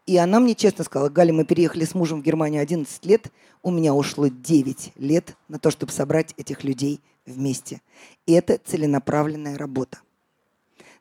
[0.06, 3.70] И она мне честно сказала, Галя, мы переехали с мужем в Германию 11 лет, у
[3.70, 7.82] меня ушло 9 лет на то, чтобы собрать этих людей вместе.
[8.26, 10.00] И это целенаправленная работа.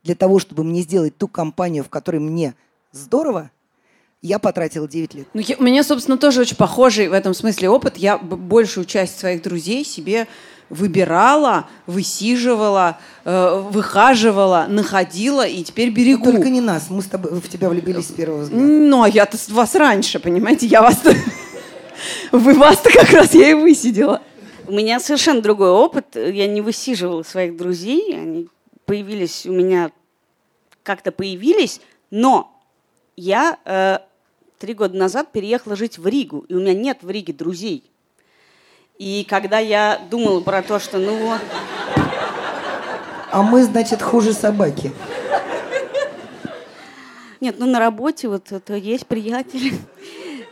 [0.03, 2.55] Для того, чтобы мне сделать ту компанию, в которой мне
[2.93, 3.51] здорово,
[4.23, 5.29] я потратила 9 лет.
[5.35, 7.97] Ну, я- у меня, собственно, тоже очень похожий в этом смысле опыт.
[7.97, 10.27] Я большую часть своих друзей себе
[10.69, 16.25] выбирала, высиживала, э, выхаживала, находила и теперь Но берегу.
[16.31, 18.63] только не нас, мы с тобой в тебя влюбились с первого взгляда.
[18.65, 20.99] Ну, а я-то с вас раньше, понимаете, я вас
[22.33, 24.23] Вы вас-то как раз я и высидела.
[24.67, 26.15] У меня совершенно другой опыт.
[26.15, 28.15] Я не высиживала своих друзей.
[28.17, 28.49] Они
[28.87, 29.91] появились у меня,
[30.83, 31.81] как-то появились.
[32.11, 32.57] Но
[33.17, 33.99] я э,
[34.61, 36.45] три года назад переехала жить в Ригу.
[36.49, 37.83] И у меня нет в Риге друзей.
[38.99, 41.33] И когда я думала про то, что ну
[43.33, 44.93] А мы, значит, хуже собаки.
[47.41, 49.73] Нет, ну на работе вот это есть приятели.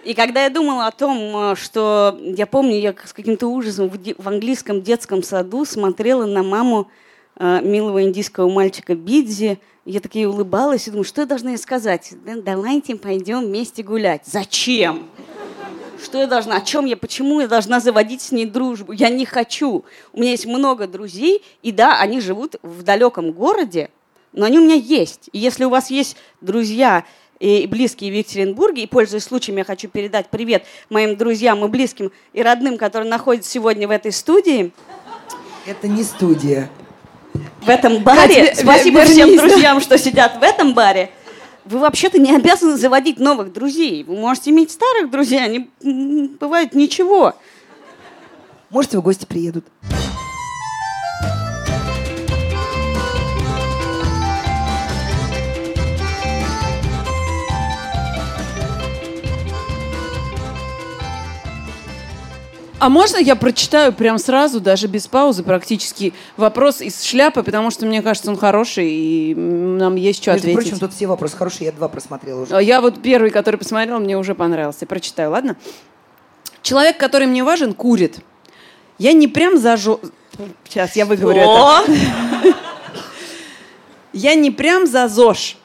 [0.04, 4.26] И когда я думала о том, э, что я помню, я с каким-то ужасом в,
[4.28, 6.88] английском детском саду смотрела на маму
[7.38, 12.12] милого индийского мальчика Бидзи, я такие улыбалась и думаю, что я должна ей сказать?
[12.26, 14.22] «Да, давайте пойдем вместе гулять.
[14.26, 15.08] Зачем?
[16.02, 16.56] Что я должна?
[16.56, 16.96] О чем я?
[16.96, 18.92] Почему я должна заводить с ней дружбу?
[18.92, 19.84] Я не хочу.
[20.12, 23.90] У меня есть много друзей, и да, они живут в далеком городе,
[24.32, 25.30] но они у меня есть.
[25.32, 27.04] И если у вас есть друзья
[27.40, 32.12] и близкие в Екатеринбурге, и пользуясь случаем, я хочу передать привет моим друзьям и близким
[32.32, 34.72] и родным, которые находятся сегодня в этой студии,
[35.66, 36.70] Это не студия.
[37.60, 38.46] В этом баре.
[38.46, 39.42] Кать, Спасибо вернись, всем да.
[39.42, 41.10] друзьям, что сидят в этом баре.
[41.64, 44.02] Вы вообще-то не обязаны заводить новых друзей.
[44.04, 45.70] Вы можете иметь старых друзей, они
[46.40, 47.34] бывают ничего.
[48.70, 49.64] Может, в гости приедут.
[62.80, 67.86] А можно я прочитаю прям сразу, даже без паузы практически, вопрос из шляпы, потому что
[67.86, 70.70] мне кажется, он хороший, и нам есть что Между ответить.
[70.70, 72.62] прочим, тут все вопросы хорошие, я два просмотрела уже.
[72.62, 74.86] Я вот первый, который посмотрел, мне уже понравился.
[74.86, 75.56] Прочитаю, ладно?
[76.62, 78.18] Человек, который мне важен, курит.
[78.98, 80.00] Я не прям зажо...
[80.68, 81.84] Сейчас я выговорю это.
[84.12, 85.56] Я не прям за ЗОЖ.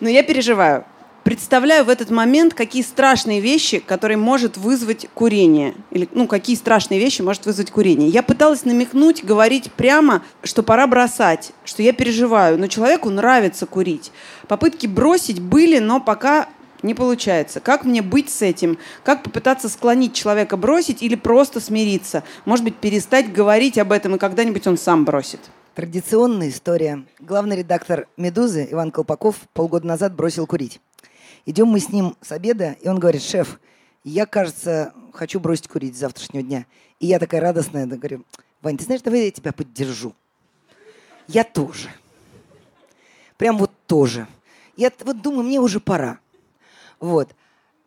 [0.00, 0.84] Но я переживаю.
[1.24, 5.74] Представляю в этот момент, какие страшные вещи, которые может вызвать курение.
[5.90, 8.08] Или, ну, какие страшные вещи может вызвать курение.
[8.08, 12.58] Я пыталась намекнуть, говорить прямо, что пора бросать, что я переживаю.
[12.58, 14.12] Но человеку нравится курить.
[14.46, 16.48] Попытки бросить были, но пока
[16.82, 17.60] не получается.
[17.60, 18.78] Как мне быть с этим?
[19.02, 22.22] Как попытаться склонить человека бросить или просто смириться?
[22.44, 25.40] Может быть, перестать говорить об этом, и когда-нибудь он сам бросит?
[25.74, 27.04] Традиционная история.
[27.18, 30.78] Главный редактор «Медузы» Иван Колпаков полгода назад бросил курить.
[31.46, 33.60] Идем мы с ним с обеда, и он говорит, шеф,
[34.02, 36.66] я, кажется, хочу бросить курить с завтрашнего дня.
[37.00, 38.24] И я такая радостная, да, говорю,
[38.62, 40.14] Вань, ты знаешь, давай я тебя поддержу.
[41.28, 41.88] Я тоже.
[43.36, 44.26] Прям вот тоже.
[44.76, 46.18] Я вот думаю, мне уже пора.
[46.98, 47.30] Вот.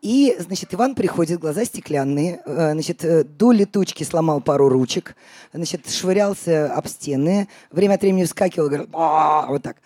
[0.01, 5.16] И, значит, Иван приходит, глаза стеклянные, э, значит, э, до летучки сломал пару ручек,
[5.53, 9.78] значит, швырялся об стены, время от времени вскакивал, говорит, вот так.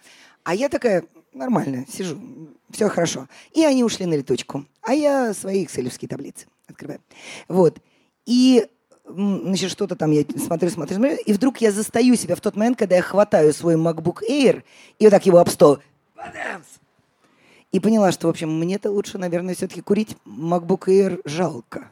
[0.44, 2.18] А я такая, нормально, сижу,
[2.70, 3.28] все хорошо.
[3.54, 4.66] И они ушли на летучку.
[4.82, 7.02] А я свои экселевские таблицы открываю.
[7.48, 7.80] Вот.
[8.26, 8.68] И
[9.06, 12.78] значит, что-то там я смотрю, смотрю, смотрю, и вдруг я застаю себя в тот момент,
[12.78, 14.64] когда я хватаю свой MacBook Air
[15.00, 15.80] и вот так его об стол.
[17.72, 21.90] И поняла, что, в общем, мне-то лучше, наверное, все-таки курить MacBook Air жалко.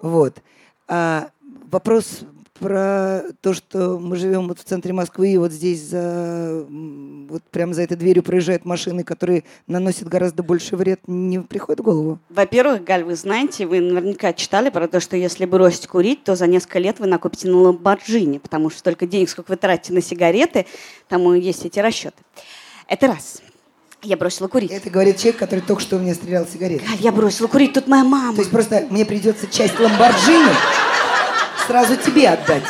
[0.00, 0.42] Вот.
[0.88, 1.30] А
[1.70, 2.20] вопрос
[2.60, 7.72] про то, что мы живем вот в центре Москвы, и вот здесь за, вот прямо
[7.72, 12.18] за этой дверью проезжают машины, которые наносят гораздо больше вред, не приходит в голову?
[12.28, 16.46] Во-первых, Галь, вы знаете, вы наверняка читали про то, что если бросить курить, то за
[16.46, 20.66] несколько лет вы накопите на Ламборджини, потому что столько денег, сколько вы тратите на сигареты,
[21.08, 22.22] там и есть эти расчеты.
[22.86, 23.40] Это раз.
[24.02, 24.70] Я бросила курить.
[24.70, 26.84] Это говорит человек, который только что мне стрелял сигареты.
[26.86, 28.34] Галь, я бросила курить, тут моя мама.
[28.34, 30.52] То есть просто мне придется часть Ламборджини
[31.70, 32.64] сразу тебе отдать.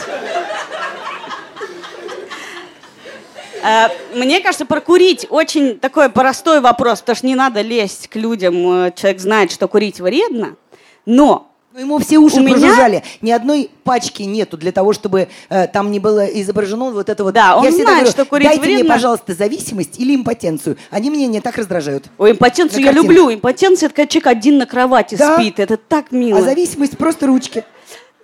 [3.62, 8.55] А, мне кажется, прокурить очень такой простой вопрос, потому что не надо лезть к людям.
[8.86, 10.57] Э, человек знает, что курить вредно.
[11.07, 12.96] Но но ему все уши у прожужжали.
[12.96, 13.03] Меня...
[13.22, 17.32] Ни одной пачки нету для того, чтобы э, там не было изображено вот это вот.
[17.32, 18.84] Да, он Я знает, говорю, что курить Дайте вредно.
[18.84, 20.76] мне, пожалуйста, зависимость или импотенцию.
[20.90, 22.07] Они меня не так раздражают.
[22.18, 23.32] Ой, импотенцию я люблю.
[23.32, 25.36] Импотенция– это когда человек один на кровати да.
[25.36, 25.61] спит.
[25.61, 26.40] Это так мило.
[26.40, 27.64] А зависимость– просто ручки.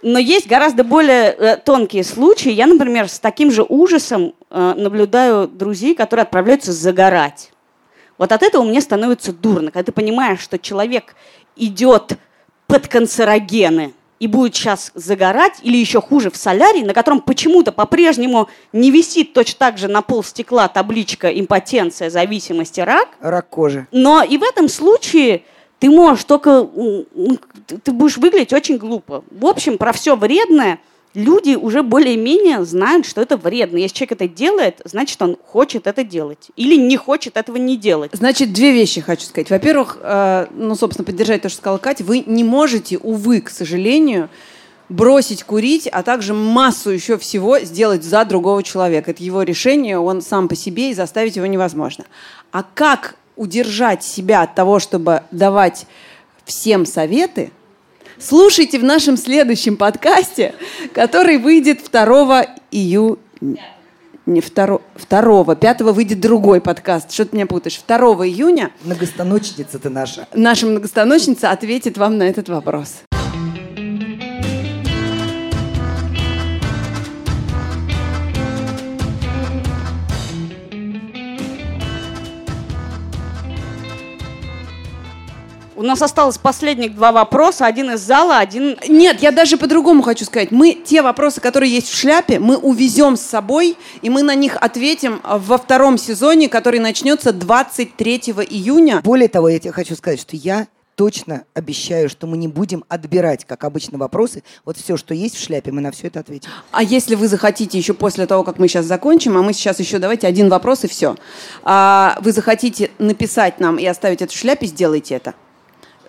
[0.08, 2.52] Но есть гораздо более э, тонкие случаи.
[2.52, 7.50] Я, например, с таким же ужасом э, наблюдаю друзей, которые отправляются загорать.
[8.16, 11.16] Вот от этого мне становится дурно, когда ты понимаешь, что человек
[11.56, 12.12] идет
[12.68, 18.48] под канцерогены и будет сейчас загорать, или еще хуже, в солярии, на котором почему-то по-прежнему
[18.72, 23.08] не висит точно так же на пол стекла табличка импотенция, зависимости, рак.
[23.18, 23.88] Рак кожи.
[23.90, 25.42] Но и в этом случае
[25.78, 26.68] ты можешь только,
[27.82, 29.24] ты будешь выглядеть очень глупо.
[29.30, 30.80] В общем, про все вредное
[31.16, 33.78] люди уже более-менее знают, что это вредно.
[33.78, 36.50] Если человек это делает, значит, он хочет это делать.
[36.56, 38.10] Или не хочет этого не делать.
[38.14, 39.50] Значит, две вещи хочу сказать.
[39.50, 42.04] Во-первых, э, ну, собственно, поддержать то, что сказала Катя.
[42.04, 44.28] Вы не можете, увы, к сожалению,
[44.88, 49.10] бросить курить, а также массу еще всего сделать за другого человека.
[49.10, 52.04] Это его решение, он сам по себе, и заставить его невозможно.
[52.52, 55.86] А как удержать себя от того, чтобы давать
[56.44, 57.52] всем советы,
[58.18, 60.54] слушайте в нашем следующем подкасте,
[60.92, 63.16] который выйдет 2 июня.
[64.26, 64.78] Не 2,
[65.08, 67.12] 2, 5 выйдет другой подкаст.
[67.12, 67.80] Что ты меня путаешь?
[67.86, 68.72] 2 июня.
[68.82, 70.26] Многостаночница ты наша.
[70.34, 73.05] Наша многостаночница ответит вам на этот вопрос.
[85.86, 87.66] Нас осталось последних два вопроса.
[87.66, 88.76] Один из зала, один...
[88.88, 90.50] Нет, я даже по-другому хочу сказать.
[90.50, 94.56] Мы те вопросы, которые есть в шляпе, мы увезем с собой, и мы на них
[94.60, 98.16] ответим во втором сезоне, который начнется 23
[98.50, 99.00] июня.
[99.02, 100.66] Более того, я тебе хочу сказать, что я
[100.96, 104.42] точно обещаю, что мы не будем отбирать, как обычно, вопросы.
[104.64, 106.50] Вот все, что есть в шляпе, мы на все это ответим.
[106.72, 109.98] А если вы захотите еще после того, как мы сейчас закончим, а мы сейчас еще
[109.98, 111.16] давайте один вопрос и все.
[111.62, 115.34] А, вы захотите написать нам и оставить это в шляпе, сделайте это.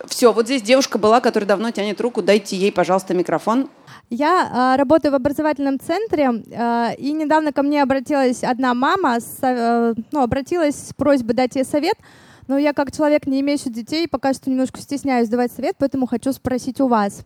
[0.08, 2.22] Все, вот здесь девушка была, которая давно тянет руку.
[2.22, 3.68] Дайте ей, пожалуйста, микрофон.
[4.10, 9.38] Я э, работаю в образовательном центре, э, и недавно ко мне обратилась одна мама, с,
[9.42, 11.94] э, ну, обратилась с просьбой дать ей совет,
[12.46, 16.32] но я как человек, не имеющий детей, пока что немножко стесняюсь давать совет, поэтому хочу
[16.32, 17.24] спросить у вас.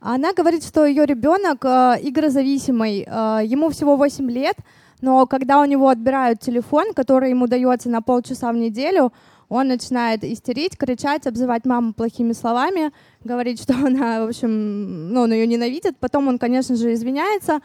[0.00, 4.56] Она говорит, что ее ребенок э, игрозависимый, э, ему всего 8 лет,
[5.00, 9.12] но когда у него отбирают телефон, который ему дается на полчаса в неделю,
[9.48, 12.92] он начинает истерить, кричать, обзывать маму плохими словами,
[13.22, 15.98] говорить, что она, в общем, ну, он ее ненавидит.
[15.98, 17.60] Потом он, конечно же, извиняется,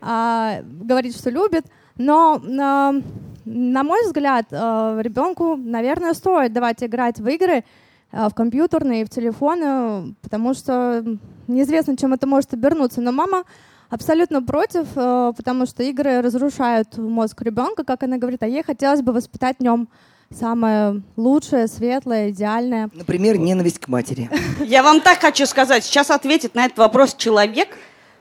[0.00, 1.66] а, говорит, что любит.
[1.96, 2.92] Но а,
[3.44, 7.62] на мой взгляд, э, ребенку, наверное, стоит давать играть в игры,
[8.10, 11.04] в компьютерные, в телефоны, потому что
[11.46, 13.02] неизвестно, чем это может обернуться.
[13.02, 13.44] Но мама
[13.90, 19.12] абсолютно против, потому что игры разрушают мозг ребенка, как она говорит, а ей хотелось бы
[19.12, 19.88] воспитать в нем
[20.32, 22.90] самое лучшее, светлое, идеальное.
[22.92, 24.30] Например, ненависть к матери.
[24.64, 27.76] Я вам так хочу сказать, сейчас ответит на этот вопрос человек,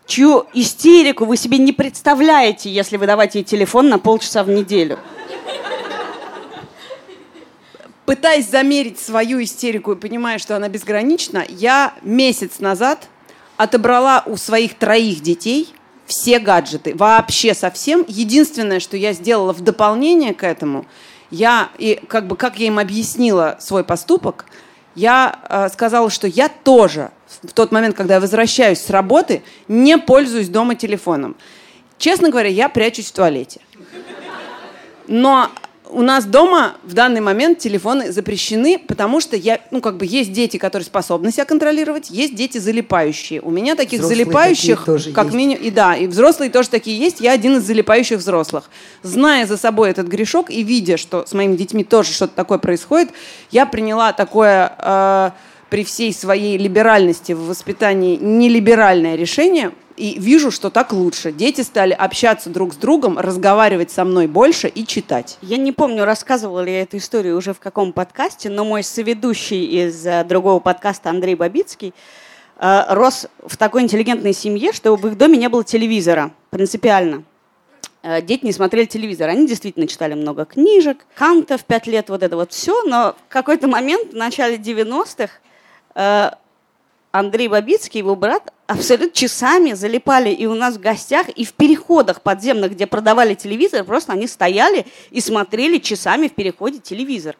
[0.05, 4.99] чью истерику вы себе не представляете, если вы давайте ей телефон на полчаса в неделю.
[8.05, 13.07] Пытаясь замерить свою истерику и понимая, что она безгранична, я месяц назад
[13.55, 15.73] отобрала у своих троих детей
[16.05, 18.03] все гаджеты, вообще совсем.
[18.07, 20.85] Единственное, что я сделала в дополнение к этому,
[21.33, 24.45] я, и как бы, как я им объяснила свой поступок,
[24.93, 27.09] я э, сказала, что я тоже
[27.41, 31.35] в тот момент, когда я возвращаюсь с работы, не пользуюсь дома телефоном.
[31.97, 33.61] Честно говоря, я прячусь в туалете.
[35.07, 35.49] Но
[35.93, 40.33] у нас дома в данный момент телефоны запрещены, потому что я, ну, как бы есть
[40.33, 43.41] дети, которые способны себя контролировать, есть дети залипающие.
[43.41, 45.35] У меня таких Взрослые залипающих, тоже как есть.
[45.35, 47.21] минимум, и да, и взрослые тоже такие есть.
[47.21, 48.69] Я один из залипающих взрослых.
[49.03, 53.11] Зная за собой этот грешок и видя, что с моими детьми тоже что-то такое происходит,
[53.51, 55.31] я приняла такое э,
[55.69, 61.31] при всей своей либеральности в воспитании нелиберальное решение и вижу, что так лучше.
[61.31, 65.37] Дети стали общаться друг с другом, разговаривать со мной больше и читать.
[65.41, 69.65] Я не помню, рассказывала ли я эту историю уже в каком подкасте, но мой соведущий
[69.65, 71.93] из э, другого подкаста Андрей Бабицкий
[72.59, 76.31] э, рос в такой интеллигентной семье, что в их доме не было телевизора.
[76.49, 77.23] Принципиально.
[78.03, 79.29] Э, Дети не смотрели телевизор.
[79.29, 81.05] Они действительно читали много книжек.
[81.15, 82.83] Канта в пять лет, вот это вот все.
[82.83, 85.31] Но в какой-то момент, в начале 90-х,
[85.95, 86.31] э,
[87.11, 92.21] Андрей Бабицкий его брат абсолютно часами залипали и у нас в гостях, и в переходах
[92.21, 97.37] подземных, где продавали телевизор, просто они стояли и смотрели часами в переходе телевизор.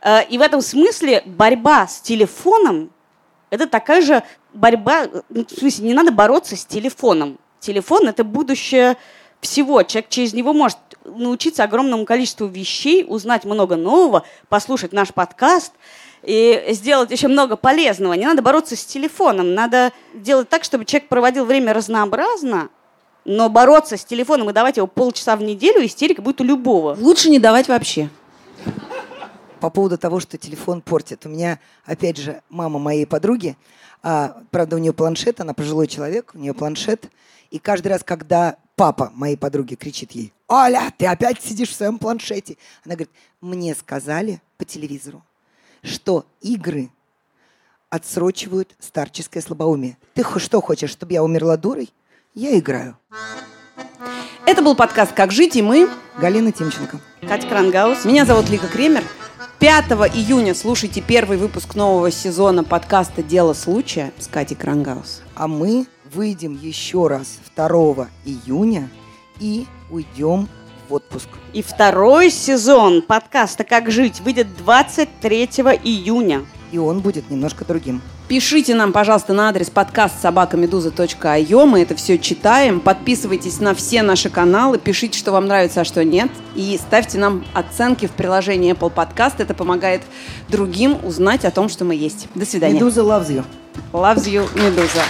[0.00, 2.90] Э, И в этом смысле борьба с телефоном–
[3.50, 4.22] это такая же
[4.54, 7.38] борьба, ну, в смысле, не надо бороться с телефоном.
[7.60, 8.96] Телефон– это будущее
[9.40, 9.82] всего.
[9.82, 15.72] Человек через него может научиться огромному количеству вещей, узнать много нового, послушать наш подкаст–
[16.22, 18.14] и сделать еще много полезного.
[18.14, 22.68] Не надо бороться с телефоном, надо делать так, чтобы человек проводил время разнообразно,
[23.24, 26.96] но бороться с телефоном и давать его полчаса в неделю, истерика будет у любого.
[26.98, 28.08] Лучше не давать вообще.
[29.60, 31.26] По поводу того, что телефон портит.
[31.26, 33.56] У меня, опять же, мама моей подруги,
[34.02, 37.10] а, правда, у нее планшет, она пожилой человек, у нее планшет.
[37.50, 41.98] И каждый раз, когда папа моей подруги кричит ей, «Оля, ты опять сидишь в своем
[41.98, 43.10] планшете!» Она говорит,
[43.40, 45.22] «Мне сказали по телевизору,
[45.82, 46.90] что игры
[47.88, 49.96] отсрочивают старческое слабоумие.
[50.14, 51.90] Ты что хочешь, чтобы я умерла дурой?
[52.34, 52.96] Я играю».
[54.46, 55.88] Это был подкаст «Как жить» и мы.
[56.18, 57.00] Галина Тимченко.
[57.22, 58.04] Катя Крангаус.
[58.04, 59.04] Меня зовут Лика Кремер.
[59.60, 65.20] 5 июня слушайте первый выпуск нового сезона подкаста «Дело случая» с Катей Крангаус.
[65.34, 68.88] А мы выйдем еще раз 2 июня
[69.38, 70.48] и уйдем
[70.90, 71.28] в отпуск.
[71.52, 75.44] И второй сезон подкаста «Как жить» выйдет 23
[75.84, 76.44] июня.
[76.72, 78.00] И он будет немножко другим.
[78.28, 81.66] Пишите нам, пожалуйста, на адрес подкаст собакамедуза.io.
[81.66, 82.78] Мы это все читаем.
[82.78, 84.78] Подписывайтесь на все наши каналы.
[84.78, 86.30] Пишите, что вам нравится, а что нет.
[86.54, 89.34] И ставьте нам оценки в приложении Apple Podcast.
[89.38, 90.02] Это помогает
[90.48, 92.28] другим узнать о том, что мы есть.
[92.36, 92.74] До свидания.
[92.74, 93.44] Медуза loves you.
[93.92, 95.02] Loves you, Медуза.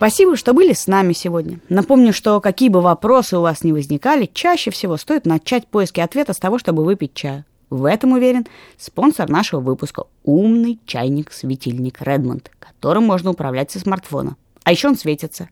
[0.00, 1.60] Спасибо, что были с нами сегодня.
[1.68, 6.32] Напомню, что какие бы вопросы у вас ни возникали, чаще всего стоит начать поиски ответа
[6.32, 7.44] с того, чтобы выпить чаю.
[7.68, 8.46] В этом уверен
[8.78, 14.36] спонсор нашего выпуска– умный чайник-светильник Redmond, которым можно управлять со смартфона.
[14.64, 15.50] А еще он светится.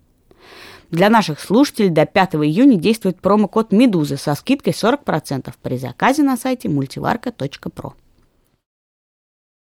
[0.91, 6.39] Для наших слушателей до 5 июня действует промокод «Медуза» со скидкой 40% при заказе на
[6.39, 7.93] сайте multivarka.pro.